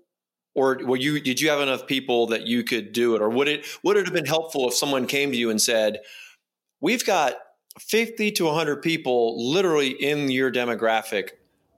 or 0.56 0.80
were 0.86 0.96
you 0.96 1.20
did 1.20 1.42
you 1.42 1.50
have 1.50 1.60
enough 1.60 1.88
people 1.88 2.28
that 2.28 2.48
you 2.48 2.64
could 2.64 2.94
do 2.94 3.14
it, 3.16 3.22
or 3.22 3.30
would 3.30 3.50
it 3.50 3.66
would 3.84 3.98
it 3.98 4.06
have 4.06 4.14
been 4.14 4.26
helpful 4.26 4.70
if 4.70 4.74
someone 4.74 5.08
came 5.08 5.34
to 5.34 5.38
you 5.38 5.50
and 5.50 5.62
said, 5.62 6.00
"We've 6.80 7.06
got 7.06 7.34
50 7.80 8.32
to 8.32 8.46
100 8.46 8.82
people 8.82 9.52
literally 9.52 9.90
in 9.90 10.32
your 10.32 10.50
demographic"? 10.54 11.32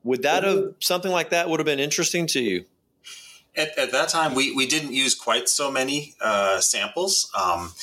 Would 0.03 0.21
that 0.21 0.43
have 0.43 0.75
something 0.81 1.11
like 1.11 1.31
that 1.31 1.49
would 1.49 1.59
have 1.59 1.65
been 1.65 1.79
interesting 1.79 2.27
to 2.27 2.41
you? 2.41 2.65
At, 3.57 3.77
at, 3.77 3.91
that 3.91 4.09
time, 4.09 4.35
we, 4.35 4.53
we 4.53 4.67
didn't 4.67 4.93
use 4.93 5.15
quite 5.15 5.47
so 5.47 5.71
many 5.71 6.15
uh, 6.21 6.59
samples. 6.59 7.31
Um, 7.37 7.73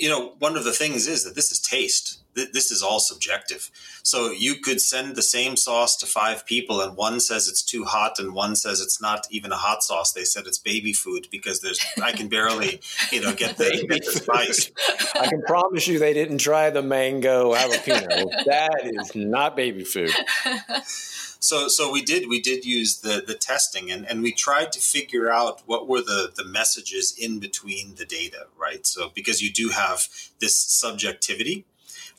you 0.00 0.08
know, 0.08 0.34
one 0.38 0.56
of 0.56 0.64
the 0.64 0.72
things 0.72 1.06
is 1.06 1.24
that 1.24 1.34
this 1.34 1.50
is 1.50 1.60
taste. 1.60 2.18
This 2.34 2.70
is 2.70 2.82
all 2.82 2.98
subjective. 2.98 3.70
So 4.02 4.30
you 4.30 4.54
could 4.54 4.80
send 4.80 5.16
the 5.16 5.22
same 5.22 5.54
sauce 5.54 5.96
to 5.96 6.06
five 6.06 6.46
people, 6.46 6.80
and 6.80 6.96
one 6.96 7.20
says 7.20 7.46
it's 7.46 7.62
too 7.62 7.84
hot, 7.84 8.18
and 8.18 8.32
one 8.32 8.56
says 8.56 8.80
it's 8.80 9.02
not 9.02 9.26
even 9.30 9.52
a 9.52 9.56
hot 9.56 9.82
sauce. 9.82 10.12
They 10.12 10.24
said 10.24 10.46
it's 10.46 10.56
baby 10.56 10.94
food 10.94 11.28
because 11.30 11.60
there's 11.60 11.78
I 12.02 12.12
can 12.12 12.28
barely, 12.28 12.80
you 13.10 13.20
know, 13.20 13.34
get 13.34 13.58
the, 13.58 13.86
get 13.86 14.06
the 14.06 14.12
spice. 14.12 14.70
I 15.14 15.26
can 15.26 15.42
promise 15.42 15.86
you, 15.86 15.98
they 15.98 16.14
didn't 16.14 16.38
try 16.38 16.70
the 16.70 16.82
mango 16.82 17.52
jalapeno. 17.52 18.44
that 18.46 18.80
is 18.84 19.14
not 19.14 19.54
baby 19.54 19.84
food. 19.84 20.10
So 21.42 21.68
so 21.68 21.90
we 21.90 22.02
did 22.02 22.28
we 22.28 22.40
did 22.40 22.64
use 22.64 23.00
the 23.00 23.22
the 23.26 23.34
testing 23.34 23.90
and, 23.90 24.08
and 24.08 24.22
we 24.22 24.32
tried 24.32 24.70
to 24.72 24.80
figure 24.80 25.30
out 25.30 25.62
what 25.66 25.88
were 25.88 26.00
the 26.00 26.32
the 26.34 26.44
messages 26.44 27.14
in 27.18 27.40
between 27.40 27.96
the 27.96 28.04
data, 28.04 28.46
right? 28.56 28.86
So 28.86 29.10
because 29.14 29.42
you 29.42 29.52
do 29.52 29.70
have 29.70 30.08
this 30.40 30.56
subjectivity. 30.56 31.66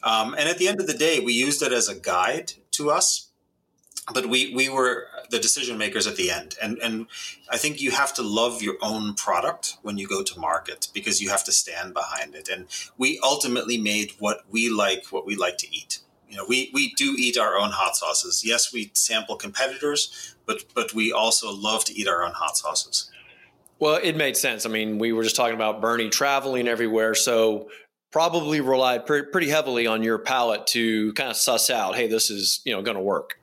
Um, 0.03 0.33
and 0.37 0.49
at 0.49 0.57
the 0.57 0.67
end 0.67 0.81
of 0.81 0.87
the 0.87 0.93
day, 0.93 1.21
we 1.21 1.31
used 1.31 1.61
it 1.61 1.71
as 1.71 1.87
a 1.87 1.95
guide 1.95 2.53
to 2.71 2.91
us 2.91 3.29
but 4.13 4.25
we 4.25 4.53
we 4.53 4.67
were 4.67 5.07
the 5.29 5.39
decision 5.39 5.77
makers 5.77 6.05
at 6.05 6.17
the 6.17 6.29
end 6.29 6.57
and 6.61 6.77
and 6.79 7.07
i 7.49 7.57
think 7.57 7.79
you 7.79 7.91
have 7.91 8.13
to 8.13 8.21
love 8.21 8.61
your 8.61 8.75
own 8.81 9.13
product 9.13 9.77
when 9.81 9.97
you 9.97 10.07
go 10.07 10.21
to 10.21 10.37
market 10.39 10.89
because 10.93 11.21
you 11.21 11.29
have 11.29 11.43
to 11.43 11.51
stand 11.51 11.93
behind 11.93 12.35
it 12.35 12.49
and 12.49 12.65
we 12.97 13.19
ultimately 13.23 13.77
made 13.77 14.11
what 14.19 14.43
we 14.51 14.69
like 14.69 15.05
what 15.11 15.25
we 15.25 15.35
like 15.35 15.57
to 15.57 15.73
eat 15.73 15.99
you 16.33 16.39
know, 16.39 16.45
we, 16.49 16.71
we 16.73 16.95
do 16.95 17.15
eat 17.15 17.37
our 17.37 17.59
own 17.59 17.69
hot 17.69 17.95
sauces. 17.95 18.43
Yes, 18.43 18.73
we 18.73 18.89
sample 18.95 19.35
competitors, 19.35 20.33
but 20.47 20.63
but 20.73 20.91
we 20.91 21.11
also 21.11 21.53
love 21.53 21.85
to 21.85 21.93
eat 21.93 22.07
our 22.07 22.23
own 22.23 22.31
hot 22.31 22.57
sauces. 22.57 23.11
Well, 23.77 23.99
it 24.01 24.17
made 24.17 24.35
sense. 24.35 24.65
I 24.65 24.69
mean, 24.69 24.97
we 24.97 25.13
were 25.13 25.21
just 25.21 25.35
talking 25.35 25.53
about 25.53 25.79
Bernie 25.79 26.09
traveling 26.09 26.67
everywhere, 26.67 27.13
so 27.13 27.69
probably 28.11 28.61
relied 28.61 29.05
pre- 29.05 29.27
pretty 29.27 29.49
heavily 29.49 29.85
on 29.85 30.01
your 30.01 30.17
palate 30.17 30.65
to 30.67 31.13
kind 31.13 31.29
of 31.29 31.35
suss 31.35 31.69
out, 31.69 31.95
hey, 31.95 32.07
this 32.07 32.31
is 32.31 32.61
you 32.65 32.73
know 32.73 32.81
going 32.81 32.97
to 32.97 33.03
work. 33.03 33.39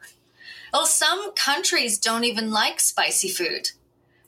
Well, 0.72 0.84
some 0.84 1.32
countries 1.34 1.96
don't 1.96 2.24
even 2.24 2.50
like 2.50 2.80
spicy 2.80 3.28
food. 3.28 3.70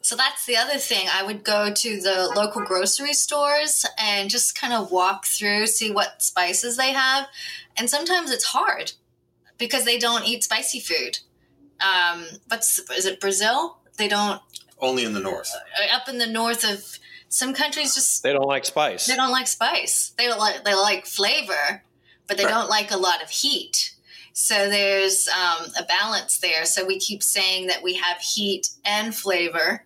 So 0.02 0.16
that's 0.16 0.46
the 0.46 0.56
other 0.56 0.78
thing. 0.78 1.06
I 1.10 1.22
would 1.22 1.44
go 1.44 1.72
to 1.72 2.00
the 2.00 2.32
local 2.34 2.62
grocery 2.62 3.12
stores 3.12 3.86
and 3.96 4.28
just 4.28 4.58
kind 4.58 4.72
of 4.72 4.90
walk 4.90 5.26
through, 5.26 5.68
see 5.68 5.92
what 5.92 6.20
spices 6.20 6.76
they 6.76 6.92
have. 6.92 7.28
And 7.76 7.88
sometimes 7.88 8.32
it's 8.32 8.44
hard 8.44 8.92
because 9.58 9.84
they 9.84 9.98
don't 9.98 10.26
eat 10.26 10.42
spicy 10.42 10.80
food. 10.80 11.20
Um, 11.80 12.26
what's 12.48 12.80
is 12.90 13.06
it 13.06 13.20
Brazil? 13.20 13.78
They 13.96 14.08
don't. 14.08 14.42
Only 14.80 15.04
in 15.04 15.12
the 15.12 15.20
north. 15.20 15.52
Uh, 15.54 15.94
up 15.96 16.08
in 16.08 16.18
the 16.18 16.26
north 16.26 16.68
of 16.68 16.98
some 17.28 17.54
countries, 17.54 17.94
just 17.94 18.24
they 18.24 18.32
don't 18.32 18.48
like 18.48 18.64
spice. 18.64 19.06
They 19.06 19.14
don't 19.14 19.30
like 19.30 19.46
spice. 19.46 20.12
They 20.18 20.26
don't 20.26 20.40
like 20.40 20.64
they 20.64 20.74
like 20.74 21.06
flavor, 21.06 21.84
but 22.26 22.36
they 22.36 22.44
right. 22.44 22.50
don't 22.50 22.68
like 22.68 22.90
a 22.90 22.96
lot 22.96 23.22
of 23.22 23.30
heat. 23.30 23.94
So 24.32 24.68
there's 24.68 25.28
um, 25.28 25.68
a 25.78 25.84
balance 25.84 26.38
there. 26.38 26.64
So 26.64 26.84
we 26.84 26.98
keep 26.98 27.22
saying 27.22 27.68
that 27.68 27.84
we 27.84 27.94
have 27.94 28.18
heat 28.18 28.70
and 28.84 29.14
flavor 29.14 29.84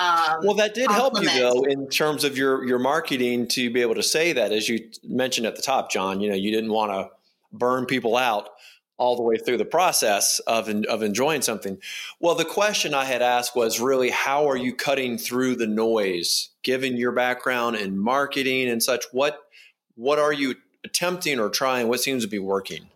um, 0.00 0.38
well, 0.42 0.54
that 0.54 0.74
did 0.74 0.90
help 0.90 1.20
you 1.20 1.28
though 1.28 1.62
in 1.62 1.88
terms 1.88 2.24
of 2.24 2.36
your 2.36 2.64
your 2.64 2.78
marketing 2.78 3.46
to 3.48 3.70
be 3.70 3.80
able 3.80 3.94
to 3.94 4.02
say 4.02 4.32
that, 4.32 4.52
as 4.52 4.68
you 4.68 4.90
mentioned 5.04 5.46
at 5.46 5.56
the 5.56 5.62
top, 5.62 5.90
John. 5.90 6.20
You 6.20 6.30
know, 6.30 6.34
you 6.34 6.50
didn't 6.50 6.72
want 6.72 6.92
to 6.92 7.10
burn 7.52 7.86
people 7.86 8.16
out 8.16 8.48
all 8.96 9.16
the 9.16 9.22
way 9.22 9.36
through 9.36 9.58
the 9.58 9.64
process 9.64 10.40
of 10.40 10.68
of 10.68 11.02
enjoying 11.02 11.42
something. 11.42 11.78
Well, 12.20 12.34
the 12.34 12.44
question 12.44 12.94
I 12.94 13.04
had 13.04 13.22
asked 13.22 13.56
was 13.56 13.80
really, 13.80 14.10
how 14.10 14.48
are 14.48 14.56
you 14.56 14.74
cutting 14.74 15.18
through 15.18 15.56
the 15.56 15.66
noise, 15.66 16.50
given 16.62 16.96
your 16.96 17.12
background 17.12 17.76
in 17.76 17.98
marketing 17.98 18.68
and 18.68 18.82
such? 18.82 19.04
What 19.12 19.38
what 19.94 20.18
are 20.18 20.32
you 20.32 20.56
attempting 20.84 21.38
or 21.38 21.48
trying? 21.48 21.88
What 21.88 22.00
seems 22.00 22.24
to 22.24 22.28
be 22.28 22.38
working? 22.38 22.88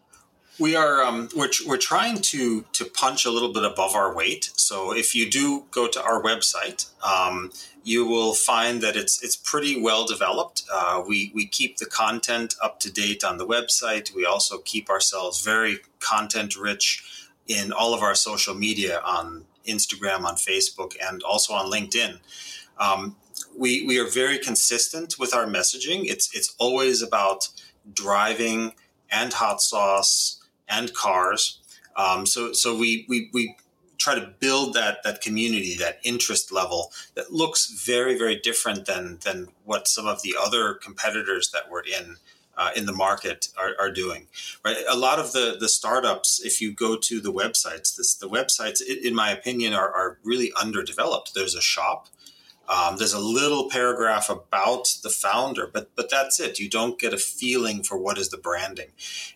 We 0.61 0.75
are 0.75 1.03
um, 1.03 1.29
we're, 1.37 1.51
we're 1.67 1.77
trying 1.77 2.21
to 2.21 2.65
to 2.73 2.85
punch 2.85 3.25
a 3.25 3.31
little 3.31 3.53
bit 3.53 3.65
above 3.65 3.95
our 3.95 4.13
weight. 4.13 4.51
So 4.57 4.93
if 4.93 5.15
you 5.15 5.31
do 5.31 5.67
go 5.71 5.87
to 5.87 6.03
our 6.03 6.21
website, 6.21 6.91
um, 7.03 7.53
you 7.85 8.05
will 8.07 8.35
find 8.35 8.81
that 8.83 8.97
it's 8.97 9.23
it's 9.23 9.37
pretty 9.37 9.81
well 9.81 10.05
developed. 10.05 10.65
Uh, 10.73 11.03
we 11.07 11.31
we 11.33 11.47
keep 11.47 11.77
the 11.77 11.87
content 11.87 12.57
up 12.61 12.81
to 12.81 12.93
date 12.93 13.23
on 13.23 13.39
the 13.39 13.47
website. 13.47 14.13
We 14.15 14.27
also 14.27 14.59
keep 14.59 14.91
ourselves 14.91 15.45
very 15.45 15.79
content 16.01 16.57
rich 16.57 17.05
in 17.47 17.73
all 17.73 17.95
of 17.95 18.03
our 18.03 18.17
social 18.17 18.55
media 18.55 19.01
on 19.05 19.45
Instagram, 19.65 20.25
on 20.25 20.35
Facebook, 20.35 20.97
and 21.01 21.23
also 21.23 21.55
on 21.55 21.71
LinkedIn. 21.71 22.19
Um, 22.79 23.17
we 23.57 23.87
we 23.87 23.99
are 24.01 24.09
very 24.09 24.39
consistent 24.39 25.21
with 25.21 25.33
our 25.35 25.47
messaging. 25.47 26.07
It's 26.07 26.35
it's 26.35 26.55
always 26.59 27.01
about 27.01 27.49
driving 27.93 28.73
and 29.11 29.33
hot 29.33 29.63
sauce 29.63 30.38
and 30.69 30.95
cars. 30.95 31.61
Um, 31.97 32.27
so 32.27 32.53
so 32.53 32.77
we 32.77 33.05
we 33.09 33.31
we 33.33 33.57
try 33.99 34.15
to 34.15 34.33
build 34.39 34.75
that 34.75 35.03
that 35.03 35.21
community, 35.21 35.77
that 35.77 35.99
interest 36.05 36.53
level 36.53 36.93
that 37.15 37.33
looks 37.33 37.67
very 37.67 38.17
very 38.17 38.37
different 38.37 38.87
than 38.87 39.19
than 39.25 39.49
what 39.65 39.89
some 39.89 40.07
of 40.07 40.23
the 40.23 40.35
other 40.41 40.75
competitors 40.75 41.51
that 41.51 41.71
we're 41.71 41.83
in. 41.83 42.17
Uh, 42.57 42.73
in 42.75 42.87
the 42.87 42.93
market 42.93 43.51
are, 43.57 43.77
are, 43.79 43.89
doing 43.89 44.27
right 44.65 44.79
a 44.91 44.97
lot 44.97 45.21
of 45.21 45.31
the 45.31 45.57
the 45.61 45.69
startups 45.69 46.45
if 46.45 46.61
you 46.61 46.75
go 46.75 46.97
to 46.97 47.21
the 47.21 47.33
websites 47.33 47.95
this 47.95 48.17
the 48.17 48.29
websites 48.29 48.81
in 48.85 49.15
my 49.15 49.31
opinion 49.31 49.73
are, 49.73 49.95
are 49.95 50.19
really 50.25 50.53
underdeveloped 50.61 51.31
there's 51.37 51.55
a 51.55 51.61
shop 51.61 52.09
um, 52.69 52.97
there's 52.97 53.13
a 53.13 53.21
little 53.21 53.71
paragraph 53.71 54.29
about 54.29 54.93
the 55.05 55.09
founder 55.09 55.69
but 55.73 55.95
but 55.95 56.11
that's 56.11 56.41
it 56.41 56.59
you 56.59 56.69
don't 56.69 56.99
get 56.99 57.15
a 57.15 57.17
feeling 57.17 57.85
for 57.85 57.97
what 57.97 58.19
is 58.19 58.31
the 58.31 58.37
branding 58.37 58.91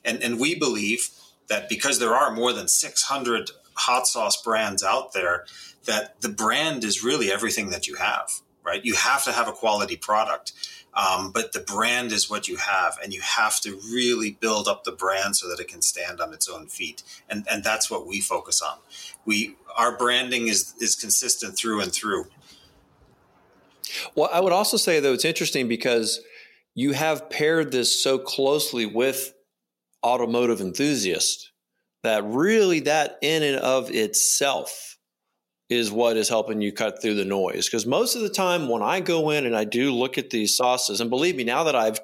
and 0.05 0.21
and 0.21 0.40
we 0.40 0.57
believe 0.57 1.11
that 1.52 1.68
because 1.68 1.98
there 1.98 2.14
are 2.14 2.32
more 2.32 2.54
than 2.54 2.66
600 2.66 3.50
hot 3.74 4.06
sauce 4.06 4.40
brands 4.40 4.82
out 4.82 5.12
there 5.12 5.44
that 5.84 6.18
the 6.22 6.30
brand 6.30 6.82
is 6.82 7.04
really 7.04 7.30
everything 7.30 7.68
that 7.70 7.86
you 7.86 7.96
have, 7.96 8.40
right? 8.64 8.82
You 8.82 8.94
have 8.94 9.22
to 9.24 9.32
have 9.32 9.48
a 9.48 9.52
quality 9.52 9.96
product, 9.96 10.52
um, 10.94 11.30
but 11.30 11.52
the 11.52 11.60
brand 11.60 12.10
is 12.10 12.30
what 12.30 12.48
you 12.48 12.56
have, 12.56 12.96
and 13.02 13.12
you 13.12 13.20
have 13.20 13.60
to 13.60 13.78
really 13.92 14.30
build 14.30 14.66
up 14.66 14.84
the 14.84 14.92
brand 14.92 15.36
so 15.36 15.46
that 15.50 15.60
it 15.60 15.68
can 15.68 15.82
stand 15.82 16.22
on 16.22 16.32
its 16.32 16.48
own 16.48 16.68
feet, 16.68 17.02
and 17.28 17.46
and 17.50 17.62
that's 17.62 17.90
what 17.90 18.06
we 18.06 18.20
focus 18.20 18.62
on. 18.62 18.78
We 19.26 19.56
our 19.76 19.96
branding 19.96 20.48
is 20.48 20.74
is 20.80 20.96
consistent 20.96 21.56
through 21.56 21.82
and 21.82 21.92
through. 21.92 22.26
Well, 24.14 24.30
I 24.32 24.40
would 24.40 24.52
also 24.52 24.78
say 24.78 25.00
though 25.00 25.12
it's 25.12 25.26
interesting 25.26 25.68
because 25.68 26.22
you 26.74 26.92
have 26.92 27.28
paired 27.28 27.72
this 27.72 28.02
so 28.02 28.18
closely 28.18 28.86
with 28.86 29.34
automotive 30.04 30.60
enthusiast 30.60 31.52
that 32.02 32.24
really 32.24 32.80
that 32.80 33.18
in 33.22 33.42
and 33.42 33.56
of 33.56 33.90
itself 33.90 34.98
is 35.68 35.90
what 35.90 36.16
is 36.16 36.28
helping 36.28 36.60
you 36.60 36.72
cut 36.72 37.00
through 37.00 37.14
the 37.14 37.24
noise. 37.24 37.66
Because 37.66 37.86
most 37.86 38.14
of 38.14 38.22
the 38.22 38.28
time 38.28 38.68
when 38.68 38.82
i 38.82 39.00
go 39.00 39.30
in 39.30 39.46
and 39.46 39.56
i 39.56 39.64
do 39.64 39.92
look 39.92 40.18
at 40.18 40.30
these 40.30 40.56
sauces 40.56 41.00
and 41.00 41.10
believe 41.10 41.36
me 41.36 41.44
now 41.44 41.64
that 41.64 41.76
i've 41.76 42.00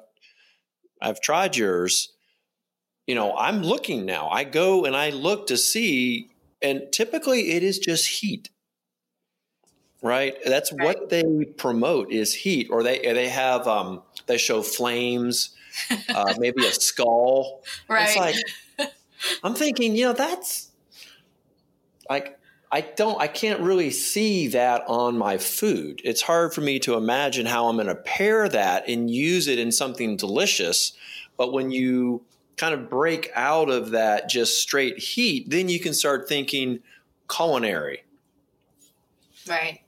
i've 1.01 1.21
tried 1.21 1.55
yours 1.55 2.13
you 3.07 3.15
know 3.15 3.35
i'm 3.37 3.61
looking 3.61 4.05
now. 4.05 4.29
I 4.29 4.43
go 4.43 4.85
and 4.85 4.95
i 4.95 5.09
look 5.09 5.47
to 5.47 5.57
see 5.57 6.29
and 6.61 6.83
typically 6.91 7.51
it 7.51 7.63
is 7.63 7.79
just 7.79 8.07
heat 8.07 8.49
right? 10.01 10.35
That's 10.45 10.71
right. 10.71 10.85
what 10.85 11.09
they 11.09 11.45
promote 11.57 12.11
is 12.11 12.33
heat 12.33 12.69
or 12.71 12.83
they 12.83 12.99
they 12.99 13.29
have 13.29 13.67
um 13.67 14.01
they 14.27 14.37
show 14.37 14.61
flames 14.61 15.55
uh, 16.13 16.33
maybe 16.37 16.65
a 16.65 16.71
skull 16.71 17.63
right 17.87 18.09
it's 18.09 18.17
like 18.17 18.35
I'm 19.43 19.53
thinking, 19.53 19.95
you 19.95 20.05
know, 20.05 20.13
that's 20.13 20.69
like 22.09 22.37
I 22.71 22.81
don't 22.81 23.19
I 23.19 23.27
can't 23.27 23.61
really 23.61 23.91
see 23.91 24.47
that 24.49 24.83
on 24.87 25.17
my 25.17 25.37
food. 25.37 26.01
It's 26.03 26.21
hard 26.21 26.53
for 26.53 26.61
me 26.61 26.79
to 26.79 26.95
imagine 26.95 27.45
how 27.45 27.67
I'm 27.67 27.75
going 27.75 27.87
to 27.87 27.95
pair 27.95 28.47
that 28.49 28.87
and 28.87 29.09
use 29.09 29.47
it 29.47 29.59
in 29.59 29.71
something 29.71 30.17
delicious. 30.17 30.93
But 31.37 31.53
when 31.53 31.71
you 31.71 32.23
kind 32.57 32.73
of 32.73 32.89
break 32.89 33.31
out 33.35 33.69
of 33.69 33.91
that 33.91 34.29
just 34.29 34.61
straight 34.61 34.99
heat, 34.99 35.49
then 35.49 35.69
you 35.69 35.79
can 35.79 35.93
start 35.93 36.27
thinking 36.27 36.79
culinary. 37.33 38.03
Right. 39.47 39.81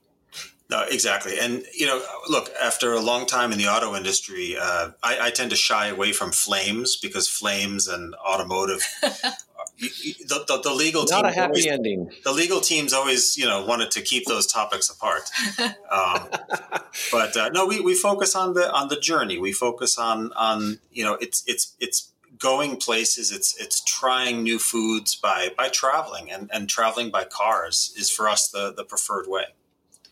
No, 0.72 0.84
exactly. 0.90 1.38
And, 1.38 1.66
you 1.74 1.84
know, 1.84 2.02
look, 2.30 2.50
after 2.60 2.94
a 2.94 3.00
long 3.00 3.26
time 3.26 3.52
in 3.52 3.58
the 3.58 3.66
auto 3.66 3.94
industry, 3.94 4.56
uh, 4.58 4.92
I, 5.02 5.18
I, 5.26 5.30
tend 5.30 5.50
to 5.50 5.56
shy 5.56 5.88
away 5.88 6.12
from 6.12 6.32
flames 6.32 6.96
because 6.96 7.28
flames 7.28 7.88
and 7.88 8.14
automotive. 8.14 8.80
the, 9.02 10.44
the, 10.48 10.60
the, 10.64 10.72
legal 10.72 11.04
not 11.10 11.26
a 11.26 11.30
happy 11.30 11.42
always, 11.42 11.66
ending. 11.66 12.10
The 12.24 12.32
legal 12.32 12.62
teams 12.62 12.94
always, 12.94 13.36
you 13.36 13.44
know, 13.44 13.62
wanted 13.66 13.90
to 13.90 14.00
keep 14.00 14.24
those 14.24 14.46
topics 14.46 14.88
apart. 14.88 15.24
Um, 15.60 16.28
but 17.12 17.36
uh, 17.36 17.50
no, 17.50 17.66
we, 17.66 17.80
we 17.80 17.94
focus 17.94 18.34
on 18.34 18.54
the 18.54 18.72
on 18.72 18.88
the 18.88 18.96
journey. 18.98 19.36
We 19.36 19.52
focus 19.52 19.98
on 19.98 20.32
on 20.32 20.78
you 20.90 21.04
know, 21.04 21.18
it's 21.20 21.44
it's 21.46 21.76
it's 21.80 22.12
going 22.38 22.78
places. 22.78 23.30
It's 23.30 23.54
it's 23.60 23.84
trying 23.84 24.42
new 24.42 24.58
foods 24.58 25.16
by 25.16 25.50
by 25.54 25.68
traveling 25.68 26.32
and 26.32 26.48
and 26.50 26.66
traveling 26.66 27.10
by 27.10 27.24
cars 27.24 27.92
is 27.98 28.08
for 28.08 28.26
us 28.26 28.48
the 28.48 28.72
the 28.72 28.84
preferred 28.84 29.26
way. 29.28 29.44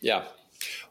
Yeah, 0.01 0.25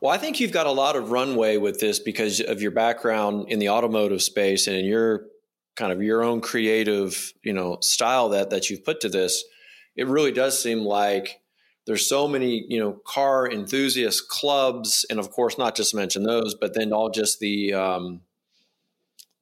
well, 0.00 0.12
I 0.12 0.18
think 0.18 0.40
you've 0.40 0.52
got 0.52 0.66
a 0.66 0.72
lot 0.72 0.96
of 0.96 1.10
runway 1.10 1.58
with 1.58 1.78
this 1.78 1.98
because 1.98 2.40
of 2.40 2.62
your 2.62 2.70
background 2.70 3.50
in 3.50 3.58
the 3.58 3.68
automotive 3.68 4.22
space 4.22 4.66
and 4.66 4.76
in 4.76 4.86
your 4.86 5.26
kind 5.76 5.92
of 5.92 6.02
your 6.02 6.22
own 6.22 6.40
creative, 6.40 7.32
you 7.42 7.52
know, 7.52 7.78
style 7.80 8.30
that 8.30 8.50
that 8.50 8.70
you've 8.70 8.84
put 8.84 9.00
to 9.00 9.08
this. 9.08 9.44
It 9.96 10.06
really 10.06 10.32
does 10.32 10.60
seem 10.60 10.80
like 10.80 11.40
there's 11.86 12.08
so 12.08 12.28
many, 12.28 12.64
you 12.68 12.78
know, 12.78 12.92
car 13.04 13.50
enthusiast 13.50 14.28
clubs, 14.28 15.04
and 15.10 15.18
of 15.18 15.30
course, 15.30 15.58
not 15.58 15.76
just 15.76 15.94
mention 15.94 16.22
those, 16.22 16.54
but 16.54 16.74
then 16.74 16.92
all 16.92 17.10
just 17.10 17.40
the 17.40 17.74
um, 17.74 18.20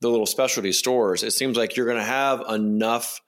the 0.01 0.09
little 0.09 0.27
specialty 0.27 0.73
stores. 0.73 1.23
It 1.23 1.33
seems 1.33 1.57
like 1.57 1.77
you're 1.77 1.87
going 1.87 1.99
to 1.99 2.05
have 2.05 2.42
enough, 2.49 3.21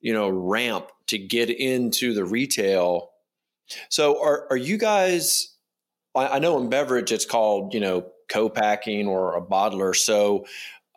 you 0.00 0.12
know, 0.12 0.28
ramp 0.28 0.90
to 1.08 1.18
get 1.18 1.50
into 1.50 2.14
the 2.14 2.24
retail. 2.24 3.10
So, 3.88 4.22
are 4.22 4.46
are 4.50 4.56
you 4.56 4.76
guys? 4.76 5.54
I 6.26 6.38
know 6.38 6.58
in 6.58 6.68
beverage 6.68 7.12
it's 7.12 7.24
called, 7.24 7.74
you 7.74 7.80
know, 7.80 8.06
co-packing 8.28 9.06
or 9.06 9.36
a 9.36 9.42
bottler. 9.42 9.94
So 9.96 10.46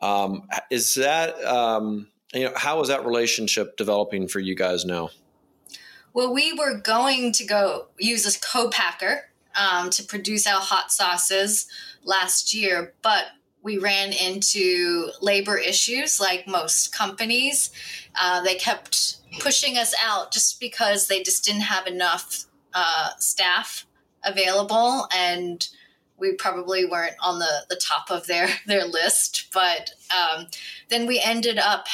um, 0.01 0.47
is 0.69 0.95
that, 0.95 1.41
um, 1.45 2.07
you 2.34 2.45
know, 2.45 2.53
how 2.55 2.81
is 2.81 2.89
that 2.89 3.05
relationship 3.05 3.77
developing 3.77 4.27
for 4.27 4.39
you 4.39 4.55
guys 4.55 4.86
now? 4.86 5.10
Well, 6.13 6.34
we 6.34 6.53
were 6.53 6.77
going 6.77 7.31
to 7.34 7.45
go 7.45 7.88
use 7.97 8.25
a 8.25 8.39
co-packer 8.39 9.29
um, 9.55 9.89
to 9.91 10.03
produce 10.03 10.45
our 10.45 10.60
hot 10.60 10.91
sauces 10.91 11.67
last 12.03 12.53
year, 12.53 12.93
but 13.01 13.27
we 13.63 13.77
ran 13.77 14.12
into 14.12 15.12
labor 15.21 15.57
issues 15.57 16.19
like 16.19 16.47
most 16.47 16.93
companies. 16.93 17.71
Uh, 18.19 18.41
they 18.41 18.55
kept 18.55 19.17
pushing 19.39 19.77
us 19.77 19.93
out 20.03 20.31
just 20.31 20.60
because 20.60 21.07
they 21.07 21.21
just 21.21 21.45
didn't 21.45 21.62
have 21.62 21.88
enough 21.88 22.45
uh, 22.73 23.10
staff 23.19 23.86
available 24.23 25.07
and 25.15 25.67
we 26.21 26.34
probably 26.34 26.86
weren't 26.86 27.15
on 27.19 27.39
the, 27.39 27.65
the 27.69 27.75
top 27.75 28.10
of 28.10 28.27
their, 28.27 28.47
their 28.67 28.86
list. 28.86 29.47
But 29.53 29.91
um, 30.15 30.47
then 30.89 31.07
we 31.07 31.19
ended 31.19 31.57
up, 31.57 31.88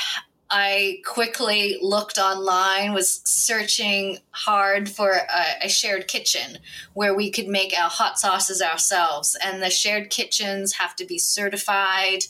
I 0.50 1.00
quickly 1.06 1.78
looked 1.82 2.18
online, 2.18 2.94
was 2.94 3.22
searching 3.24 4.20
hard 4.32 4.90
for 4.90 5.12
a, 5.12 5.66
a, 5.66 5.70
shared 5.70 6.08
kitchen 6.08 6.60
where 6.94 7.14
we 7.14 7.32
could 7.32 7.48
make 7.48 7.74
our 7.78 7.90
hot 7.90 8.20
sauces 8.20 8.62
ourselves. 8.62 9.36
And 9.44 9.62
the 9.62 9.70
shared 9.70 10.10
kitchens 10.10 10.74
have 10.74 10.96
to 10.98 11.06
be 11.06 11.18
certified. 11.18 12.26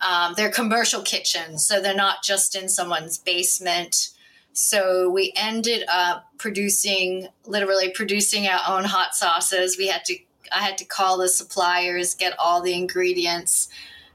Um, 0.00 0.34
they're 0.36 0.50
commercial 0.50 1.02
kitchens, 1.02 1.64
so 1.64 1.80
they're 1.80 1.94
not 1.94 2.22
just 2.22 2.54
in 2.54 2.68
someone's 2.68 3.16
basement. 3.16 4.10
So 4.54 5.10
we 5.10 5.32
ended 5.34 5.84
up 5.88 6.28
producing, 6.38 7.26
literally 7.44 7.90
producing 7.90 8.46
our 8.46 8.60
own 8.68 8.84
hot 8.84 9.16
sauces. 9.16 9.76
We 9.76 9.88
had 9.88 10.04
to, 10.04 10.16
I 10.52 10.60
had 10.60 10.78
to 10.78 10.84
call 10.84 11.18
the 11.18 11.28
suppliers, 11.28 12.14
get 12.14 12.38
all 12.38 12.62
the 12.62 12.72
ingredients 12.72 13.68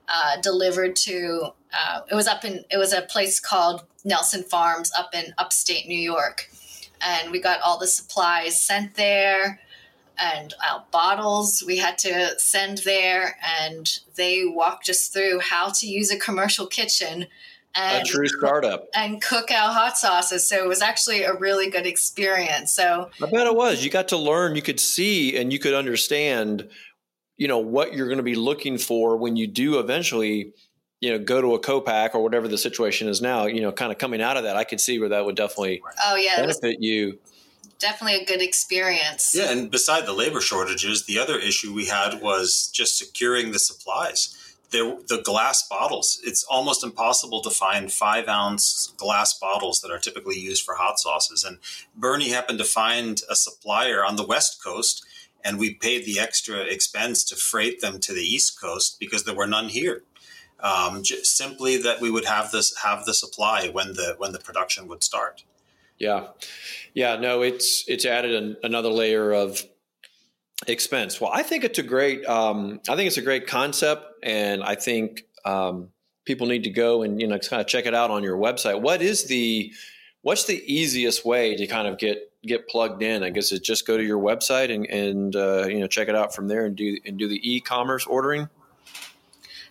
uh, 0.08 0.40
delivered 0.42 0.96
to. 0.96 1.50
Uh, 1.74 2.02
it 2.10 2.16
was 2.16 2.26
up 2.26 2.46
in, 2.46 2.64
it 2.72 2.78
was 2.78 2.94
a 2.94 3.02
place 3.02 3.42
called 3.42 3.84
Nelson 4.06 4.44
Farms 4.44 4.92
up 4.98 5.14
in 5.14 5.34
upstate 5.38 5.90
New 5.90 6.00
York, 6.00 6.50
and 7.02 7.32
we 7.32 7.42
got 7.42 7.60
all 7.60 7.78
the 7.78 7.86
supplies 7.86 8.60
sent 8.60 8.96
there. 8.96 9.60
And 10.22 10.54
our 10.70 10.86
bottles 10.92 11.64
we 11.66 11.78
had 11.78 11.98
to 12.00 12.40
send 12.40 12.80
there, 12.80 13.38
and 13.60 14.00
they 14.16 14.46
walked 14.46 14.90
us 14.90 15.10
through 15.10 15.42
how 15.42 15.70
to 15.70 15.86
use 15.86 16.12
a 16.12 16.20
commercial 16.20 16.66
kitchen 16.66 17.28
and 17.76 18.02
a 18.02 18.06
true 18.06 18.28
startup 18.28 18.88
and 18.96 19.22
cook 19.22 19.52
our 19.52 19.72
hot 19.72 19.98
sauces. 19.98 20.48
So 20.48 20.58
it 20.58 20.68
was 20.68 20.82
actually 20.82 21.24
a 21.24 21.34
really 21.34 21.70
good 21.70 21.86
experience. 21.86 22.74
So 22.74 23.10
I 23.22 23.30
bet 23.30 23.48
it 23.48 23.56
was. 23.56 23.84
You 23.84 23.90
got 23.90 24.08
to 24.10 24.18
learn, 24.18 24.56
you 24.56 24.62
could 24.62 24.80
see, 24.80 25.38
and 25.38 25.54
you 25.54 25.60
could 25.60 25.74
understand, 25.74 26.68
you 27.38 27.48
know, 27.48 27.60
what 27.60 27.94
you're 27.94 28.08
going 28.08 28.18
to 28.18 28.24
be 28.24 28.36
looking 28.36 28.78
for 28.78 29.18
when 29.18 29.36
you 29.36 29.48
do 29.48 29.80
eventually, 29.80 30.52
you 31.00 31.12
know, 31.12 31.20
go 31.20 31.42
to 31.42 31.54
a 31.54 31.60
co-pack 31.60 32.16
or 32.16 32.24
whatever 32.24 32.48
the 32.48 32.58
situation 32.58 33.08
is 33.08 33.22
now. 33.22 33.46
You 33.46 33.62
know, 33.62 33.72
kind 33.72 33.92
of 33.92 33.98
coming 33.98 34.22
out 34.22 34.36
of 34.36 34.44
that, 34.44 34.56
I 34.56 34.64
could 34.64 34.82
see 34.82 35.00
where 35.00 35.10
that 35.10 35.24
would 35.26 35.36
definitely 35.36 35.82
oh 36.06 36.16
yeah 36.16 36.38
benefit 36.38 36.82
you. 36.82 37.20
definitely 37.80 38.22
a 38.22 38.26
good 38.26 38.42
experience. 38.42 39.34
Yeah, 39.36 39.52
and 39.52 39.72
beside 39.72 40.06
the 40.06 40.14
labor 40.14 40.42
shortages, 40.42 41.06
the 41.06 41.18
other 41.18 41.38
issue 41.38 41.74
we 41.74 41.86
had 41.86 42.22
was 42.22 42.70
just 42.74 42.98
securing 42.98 43.52
the 43.52 43.60
supplies. 43.60 44.36
There, 44.72 44.98
the 45.08 45.22
glass 45.24 45.68
bottles. 45.68 46.20
It's 46.24 46.44
almost 46.44 46.84
impossible 46.84 47.42
to 47.42 47.50
find 47.50 47.92
five 47.92 48.28
ounce 48.28 48.94
glass 48.98 49.38
bottles 49.38 49.82
that 49.82 49.92
are 49.92 49.98
typically 49.98 50.38
used 50.38 50.64
for 50.64 50.76
hot 50.76 51.00
sauces. 51.00 51.44
And 51.44 51.58
Bernie 51.96 52.30
happened 52.30 52.60
to 52.60 52.66
find 52.66 53.22
a 53.30 53.36
supplier 53.36 54.06
on 54.06 54.16
the 54.16 54.26
West 54.26 54.64
Coast, 54.64 55.04
and 55.44 55.58
we 55.58 55.74
paid 55.74 56.06
the 56.06 56.20
extra 56.20 56.60
expense 56.60 57.24
to 57.26 57.36
freight 57.36 57.82
them 57.82 58.00
to 58.02 58.14
the 58.14 58.22
East 58.22 58.60
Coast 58.62 58.98
because 59.00 59.24
there 59.24 59.36
were 59.36 59.48
none 59.48 59.70
here. 59.70 60.04
Um, 60.62 61.06
simply 61.06 61.78
that 61.78 62.02
we 62.02 62.12
would 62.12 62.26
have 62.26 62.52
this 62.52 62.76
have 62.84 63.06
the 63.06 63.14
supply 63.14 63.70
when 63.70 63.94
the 63.94 64.16
when 64.18 64.34
the 64.34 64.40
production 64.40 64.88
would 64.90 65.04
start. 65.04 65.46
Yeah, 65.98 66.28
yeah, 66.94 67.16
no, 67.16 67.42
it's 67.42 67.86
it's 67.88 68.06
added 68.06 68.34
an, 68.34 68.58
another 68.64 68.90
layer 68.90 69.32
of 69.32 69.64
expense. 70.68 71.20
Well, 71.20 71.32
I 71.34 71.44
think 71.44 71.64
it's 71.64 71.80
a 71.80 71.84
great 71.84 72.26
um, 72.26 72.80
I 72.90 72.96
think 72.96 73.08
it's 73.08 73.18
a 73.18 73.22
great 73.22 73.48
concept, 73.48 74.06
and 74.24 74.64
I 74.64 74.76
think 74.76 75.24
um, 75.46 75.90
people 76.26 76.48
need 76.48 76.64
to 76.66 76.70
go 76.70 77.04
and 77.04 77.20
you 77.20 77.28
know 77.28 77.40
kind 77.40 77.62
of 77.62 77.68
check 77.68 77.86
it 77.86 77.94
out 77.94 78.12
on 78.12 78.24
your 78.24 78.38
website. 78.38 78.82
What 78.82 79.02
is 79.02 79.26
the 79.26 79.72
what's 80.22 80.46
the 80.46 80.62
easiest 80.66 81.26
way 81.26 81.56
to 81.56 81.68
kind 81.68 81.88
of 81.88 81.98
get 81.98 82.32
get 82.44 82.68
plugged 82.68 83.02
in? 83.02 83.24
I 83.24 83.30
guess 83.30 83.52
it's 83.52 83.66
just 83.66 83.88
go 83.88 83.98
to 83.98 84.04
your 84.04 84.20
website 84.20 84.74
and 84.74 84.86
and 84.88 85.36
uh, 85.36 85.68
you 85.68 85.80
know 85.80 85.88
check 85.88 86.08
it 86.08 86.16
out 86.16 86.34
from 86.36 86.48
there 86.48 86.66
and 86.66 86.76
do 86.76 86.98
and 87.06 87.18
do 87.18 87.28
the 87.28 87.40
e-commerce 87.56 88.06
ordering 88.06 88.50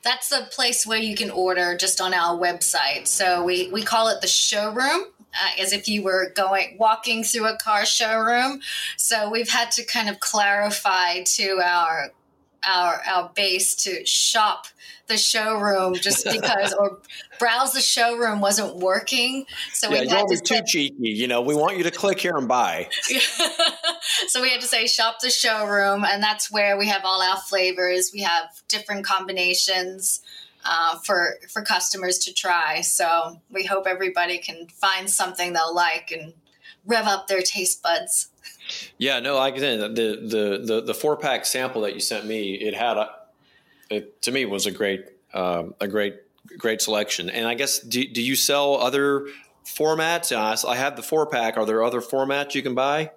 that's 0.03 0.29
the 0.29 0.46
place 0.51 0.87
where 0.87 0.98
you 0.98 1.16
can 1.16 1.31
order 1.31 1.77
just 1.77 2.01
on 2.01 2.14
our 2.14 2.38
website. 2.38 3.07
So 3.07 3.44
we, 3.44 3.70
we 3.70 3.83
call 3.83 4.09
it 4.09 4.20
the 4.20 4.29
showroom 4.29 5.03
uh, 5.35 5.62
as 5.62 5.73
if 5.73 5.88
you 5.88 6.03
were 6.03 6.33
going 6.35 6.77
walking 6.79 7.23
through 7.25 7.47
a 7.47 7.57
car 7.57 7.85
showroom. 7.85 8.61
So 8.97 9.31
we've 9.31 9.51
had 9.51 9.71
to 9.73 9.85
kind 9.85 10.09
of 10.09 10.21
clarify 10.21 11.23
to 11.23 11.61
our 11.64 12.12
our 12.67 13.01
our 13.07 13.31
base 13.35 13.75
to 13.77 14.05
shop 14.05 14.67
the 15.07 15.17
showroom 15.17 15.95
just 15.95 16.25
because 16.33 16.75
or 16.75 16.99
browse 17.38 17.73
the 17.73 17.81
showroom 17.81 18.41
wasn't 18.41 18.77
working. 18.77 19.47
So 19.73 19.91
yeah, 19.91 20.01
we 20.03 20.09
had 20.09 20.27
to 20.29 20.41
too 20.41 20.61
cheeky. 20.67 21.11
You 21.11 21.29
know, 21.29 21.41
we 21.41 21.55
want 21.55 21.77
you 21.77 21.85
to 21.85 21.91
click 21.91 22.21
here 22.21 22.37
and 22.37 22.49
buy. 22.49 22.88
so 24.29 24.43
we 24.43 24.51
had 24.51 24.61
to 24.61 24.67
say 24.67 24.87
shop 24.87 25.21
the 25.21 25.31
showroom, 25.31 26.05
and 26.05 26.23
that's 26.23 26.51
where 26.51 26.77
we 26.79 26.88
have 26.88 27.03
all 27.05 27.23
our 27.23 27.38
flavors. 27.38 28.11
We 28.12 28.21
have 28.23 28.49
different 28.69 29.05
combinations 29.05 30.21
uh, 30.64 30.99
for 30.99 31.38
for 31.49 31.62
customers 31.62 32.18
to 32.18 32.33
try. 32.33 32.81
So 32.81 33.40
we 33.51 33.64
hope 33.64 33.87
everybody 33.87 34.38
can 34.38 34.68
find 34.68 35.11
something 35.11 35.53
they'll 35.53 35.75
like 35.75 36.11
and 36.11 36.35
rev 36.85 37.07
up 37.07 37.27
their 37.27 37.42
taste 37.42 37.83
buds. 37.83 38.31
Yeah, 38.99 39.21
no, 39.21 39.37
like 39.37 39.55
I 39.55 39.59
said, 39.59 39.81
the 39.81 39.88
the 39.88 40.62
the, 40.64 40.83
the 40.83 40.94
four 40.94 41.16
pack 41.16 41.47
sample 41.47 41.83
that 41.83 41.94
you 41.94 42.01
sent 42.01 42.27
me, 42.27 42.55
it 42.55 42.75
had 42.75 42.97
a, 42.97 43.11
it 43.90 44.21
to 44.23 44.33
me 44.33 44.44
was 44.44 44.66
a 44.66 44.71
great 44.71 45.07
um, 45.33 45.75
a 45.81 45.88
great 45.88 46.16
great 46.59 46.83
selection. 46.83 47.31
And 47.31 47.47
I 47.47 47.55
guess 47.55 47.79
do 47.79 48.07
do 48.07 48.23
you 48.23 48.37
sell 48.37 48.75
other 48.77 49.29
formats? 49.64 50.68
I 50.68 50.77
have 50.77 50.97
the 50.97 51.03
four 51.03 51.27
pack. 51.27 51.57
Are 51.57 51.66
there 51.66 51.83
other 51.83 52.01
formats 52.01 52.55
you 52.55 52.62
can 52.62 52.75
buy? 52.75 53.12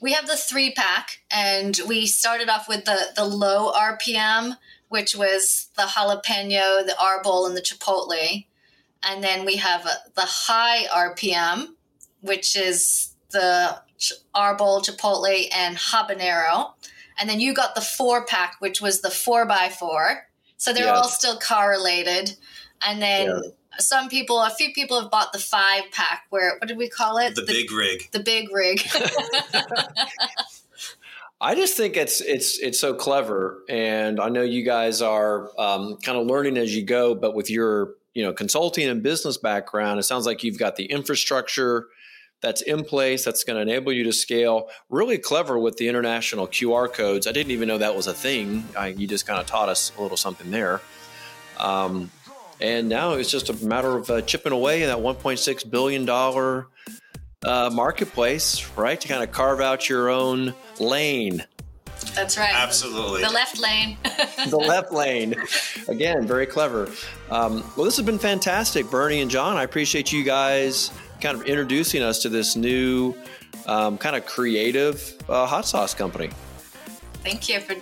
We 0.00 0.12
have 0.12 0.26
the 0.26 0.36
three 0.36 0.72
pack, 0.72 1.22
and 1.30 1.78
we 1.88 2.06
started 2.06 2.48
off 2.48 2.68
with 2.68 2.84
the 2.84 2.98
the 3.14 3.24
low 3.24 3.72
RPM 3.72 4.56
which 4.96 5.14
was 5.14 5.68
the 5.76 5.82
jalapeno, 5.82 6.86
the 6.86 6.96
arbol, 6.98 7.46
and 7.46 7.54
the 7.54 7.60
chipotle. 7.60 8.46
And 9.02 9.22
then 9.22 9.44
we 9.44 9.56
have 9.56 9.84
uh, 9.84 9.90
the 10.14 10.22
high 10.22 10.86
RPM, 10.86 11.74
which 12.22 12.56
is 12.56 13.14
the 13.30 13.78
arbol, 14.34 14.82
chipotle, 14.82 15.48
and 15.54 15.76
habanero. 15.76 16.72
And 17.18 17.28
then 17.28 17.40
you 17.40 17.52
got 17.52 17.74
the 17.74 17.82
four 17.82 18.24
pack, 18.24 18.56
which 18.60 18.80
was 18.80 19.02
the 19.02 19.10
four 19.10 19.44
by 19.44 19.68
four. 19.68 20.28
So 20.56 20.72
they're 20.72 20.86
yes. 20.86 20.96
all 20.96 21.08
still 21.08 21.38
correlated. 21.38 22.34
And 22.80 23.02
then 23.02 23.26
yeah. 23.26 23.40
some 23.78 24.08
people, 24.08 24.40
a 24.40 24.48
few 24.48 24.72
people 24.72 24.98
have 24.98 25.10
bought 25.10 25.34
the 25.34 25.38
five 25.38 25.90
pack, 25.92 26.24
where, 26.30 26.56
what 26.56 26.68
did 26.68 26.78
we 26.78 26.88
call 26.88 27.18
it? 27.18 27.34
The, 27.34 27.42
the 27.42 27.52
big 27.52 27.70
rig. 27.70 28.08
The 28.12 28.20
big 28.20 28.50
rig. 28.50 28.80
I 31.40 31.54
just 31.54 31.76
think 31.76 31.96
it's 31.96 32.20
it's 32.20 32.58
it's 32.58 32.80
so 32.80 32.94
clever, 32.94 33.62
and 33.68 34.18
I 34.20 34.30
know 34.30 34.42
you 34.42 34.64
guys 34.64 35.02
are 35.02 35.50
um, 35.58 35.98
kind 35.98 36.16
of 36.16 36.26
learning 36.26 36.56
as 36.56 36.74
you 36.74 36.82
go. 36.82 37.14
But 37.14 37.34
with 37.34 37.50
your 37.50 37.94
you 38.14 38.22
know 38.22 38.32
consulting 38.32 38.88
and 38.88 39.02
business 39.02 39.36
background, 39.36 40.00
it 40.00 40.04
sounds 40.04 40.24
like 40.24 40.42
you've 40.42 40.58
got 40.58 40.76
the 40.76 40.86
infrastructure 40.86 41.88
that's 42.40 42.62
in 42.62 42.84
place 42.84 43.24
that's 43.24 43.44
going 43.44 43.56
to 43.56 43.62
enable 43.62 43.92
you 43.92 44.04
to 44.04 44.12
scale. 44.12 44.68
Really 44.88 45.18
clever 45.18 45.58
with 45.58 45.76
the 45.76 45.88
international 45.88 46.46
QR 46.46 46.90
codes. 46.92 47.26
I 47.26 47.32
didn't 47.32 47.52
even 47.52 47.68
know 47.68 47.78
that 47.78 47.96
was 47.96 48.06
a 48.06 48.14
thing. 48.14 48.64
I, 48.76 48.88
you 48.88 49.06
just 49.06 49.26
kind 49.26 49.40
of 49.40 49.46
taught 49.46 49.68
us 49.68 49.92
a 49.98 50.02
little 50.02 50.16
something 50.16 50.50
there. 50.50 50.80
Um, 51.58 52.10
and 52.60 52.88
now 52.88 53.12
it's 53.12 53.30
just 53.30 53.50
a 53.50 53.66
matter 53.66 53.96
of 53.96 54.10
uh, 54.10 54.22
chipping 54.22 54.52
away 54.52 54.82
in 54.82 54.88
that 54.88 54.98
1.6 54.98 55.70
billion 55.70 56.04
dollar 56.04 56.68
uh, 57.46 57.70
marketplace, 57.72 58.68
right? 58.76 59.00
To 59.00 59.08
kind 59.08 59.22
of 59.22 59.32
carve 59.32 59.60
out 59.60 59.88
your 59.88 60.10
own 60.10 60.54
lane. 60.78 61.44
That's 62.14 62.36
right. 62.36 62.52
Absolutely. 62.54 63.22
The 63.22 63.30
left 63.30 63.58
lane. 63.58 63.96
the 64.48 64.56
left 64.56 64.92
lane. 64.92 65.34
Again, 65.88 66.26
very 66.26 66.46
clever. 66.46 66.90
Um, 67.30 67.62
well, 67.76 67.84
this 67.84 67.96
has 67.96 68.04
been 68.04 68.18
fantastic, 68.18 68.90
Bernie 68.90 69.20
and 69.20 69.30
John. 69.30 69.56
I 69.56 69.62
appreciate 69.62 70.12
you 70.12 70.24
guys 70.24 70.90
kind 71.20 71.40
of 71.40 71.46
introducing 71.46 72.02
us 72.02 72.20
to 72.22 72.28
this 72.28 72.56
new 72.56 73.14
um, 73.66 73.96
kind 73.96 74.16
of 74.16 74.26
creative 74.26 75.14
uh, 75.28 75.46
hot 75.46 75.66
sauce 75.66 75.94
company. 75.94 76.30
Thank 77.22 77.48
you 77.48 77.60
for 77.60 77.74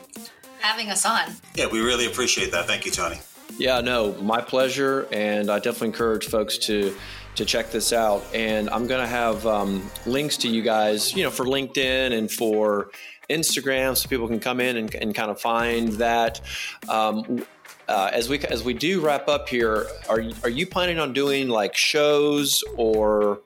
having 0.60 0.90
us 0.90 1.04
on. 1.04 1.32
Yeah, 1.54 1.66
we 1.66 1.80
really 1.80 2.06
appreciate 2.06 2.52
that. 2.52 2.66
Thank 2.66 2.86
you, 2.86 2.92
Tony. 2.92 3.18
Yeah, 3.58 3.80
no, 3.80 4.14
my 4.14 4.40
pleasure. 4.40 5.06
And 5.12 5.50
I 5.50 5.58
definitely 5.58 5.88
encourage 5.88 6.26
folks 6.26 6.58
to 6.58 6.94
to 7.36 7.44
check 7.44 7.70
this 7.70 7.92
out. 7.92 8.24
And 8.34 8.70
I'm 8.70 8.86
going 8.86 9.00
to 9.00 9.06
have 9.06 9.46
um, 9.46 9.90
links 10.06 10.36
to 10.38 10.48
you 10.48 10.62
guys, 10.62 11.14
you 11.14 11.22
know, 11.22 11.30
for 11.30 11.44
LinkedIn 11.44 12.16
and 12.16 12.30
for 12.30 12.90
Instagram, 13.30 13.96
so 13.96 14.08
people 14.08 14.28
can 14.28 14.40
come 14.40 14.60
in 14.60 14.76
and, 14.76 14.94
and 14.94 15.14
kind 15.14 15.30
of 15.30 15.40
find 15.40 15.92
that. 15.94 16.40
Um, 16.88 17.44
uh, 17.86 18.10
as 18.12 18.28
we 18.28 18.38
as 18.40 18.64
we 18.64 18.72
do 18.72 19.00
wrap 19.00 19.28
up 19.28 19.48
here, 19.48 19.86
are 20.08 20.22
are 20.42 20.48
you 20.48 20.66
planning 20.66 20.98
on 20.98 21.12
doing 21.12 21.48
like 21.48 21.76
shows 21.76 22.64
or 22.76 23.40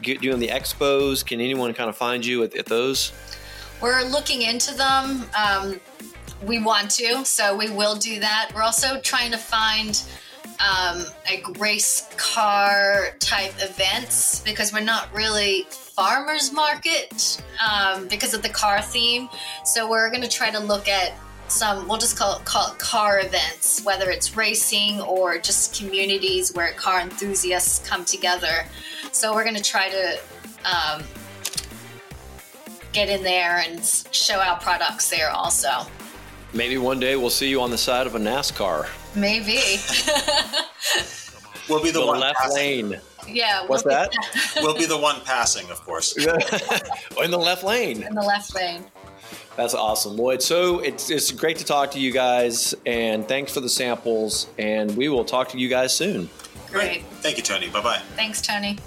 get, 0.00 0.20
doing 0.20 0.38
the 0.38 0.48
expos? 0.48 1.24
Can 1.24 1.40
anyone 1.40 1.74
kind 1.74 1.90
of 1.90 1.96
find 1.96 2.24
you 2.24 2.42
at, 2.44 2.56
at 2.56 2.66
those? 2.66 3.12
We're 3.82 4.04
looking 4.04 4.42
into 4.42 4.74
them. 4.74 5.24
Um, 5.36 5.80
we 6.42 6.60
want 6.60 6.90
to, 6.92 7.24
so 7.24 7.56
we 7.56 7.68
will 7.68 7.96
do 7.96 8.20
that. 8.20 8.50
We're 8.54 8.62
also 8.62 9.00
trying 9.00 9.32
to 9.32 9.38
find 9.38 10.02
um, 10.60 11.04
like 11.26 11.58
race 11.58 12.08
car 12.16 13.08
type 13.20 13.54
events 13.58 14.40
because 14.40 14.72
we're 14.72 14.80
not 14.80 15.12
really 15.14 15.66
farmers 15.70 16.52
market 16.52 17.42
um, 17.66 18.08
because 18.08 18.34
of 18.34 18.42
the 18.42 18.48
car 18.48 18.82
theme. 18.82 19.28
So 19.64 19.88
we're 19.88 20.10
to 20.22 20.28
try 20.28 20.50
to 20.50 20.58
look 20.58 20.88
at 20.88 21.12
some 21.48 21.88
we'll 21.88 21.98
just 21.98 22.18
call 22.18 22.38
it, 22.38 22.44
call 22.44 22.72
it 22.72 22.78
car 22.78 23.20
events, 23.20 23.82
whether 23.82 24.10
it's 24.10 24.36
racing 24.36 25.00
or 25.00 25.38
just 25.38 25.78
communities 25.78 26.52
where 26.54 26.72
car 26.72 27.00
enthusiasts 27.00 27.86
come 27.88 28.04
together. 28.04 28.64
So 29.12 29.34
we're 29.34 29.44
to 29.56 29.62
try 29.62 29.88
to 29.88 30.18
um, 30.64 31.02
get 32.92 33.08
in 33.08 33.22
there 33.22 33.62
and 33.66 33.82
show 34.10 34.40
our 34.40 34.60
products 34.60 35.10
there 35.10 35.30
also. 35.30 35.70
Maybe 36.52 36.78
one 36.78 37.00
day 37.00 37.16
we'll 37.16 37.30
see 37.30 37.48
you 37.48 37.60
on 37.60 37.70
the 37.70 37.78
side 37.78 38.06
of 38.06 38.14
a 38.14 38.18
NASCAR. 38.18 38.88
Maybe. 39.14 39.58
we'll 41.68 41.82
be 41.82 41.90
the, 41.90 42.00
the 42.00 42.06
one 42.06 42.20
left 42.20 42.38
passing. 42.38 42.90
lane. 42.90 43.00
Yeah. 43.26 43.66
What's 43.66 43.84
we'll 43.84 43.94
that? 43.94 44.12
we'll 44.56 44.76
be 44.76 44.86
the 44.86 44.98
one 44.98 45.20
passing, 45.22 45.68
of 45.70 45.84
course. 45.84 46.16
in 46.16 47.30
the 47.30 47.38
left 47.38 47.64
lane. 47.64 48.02
In 48.02 48.14
the 48.14 48.22
left 48.22 48.54
lane. 48.54 48.84
That's 49.56 49.74
awesome. 49.74 50.16
Well, 50.16 50.30
it's 50.30 50.46
so 50.46 50.78
it's 50.78 51.10
it's 51.10 51.32
great 51.32 51.58
to 51.58 51.64
talk 51.64 51.90
to 51.90 51.98
you 51.98 52.12
guys, 52.12 52.76
and 52.86 53.26
thanks 53.26 53.52
for 53.52 53.60
the 53.60 53.68
samples. 53.68 54.46
And 54.56 54.96
we 54.96 55.08
will 55.08 55.24
talk 55.24 55.48
to 55.48 55.58
you 55.58 55.68
guys 55.68 55.94
soon. 55.94 56.30
Great. 56.70 57.02
Thank 57.22 57.38
you, 57.38 57.42
Tony. 57.42 57.68
Bye 57.68 57.82
bye. 57.82 58.00
Thanks, 58.14 58.40
Tony. 58.40 58.78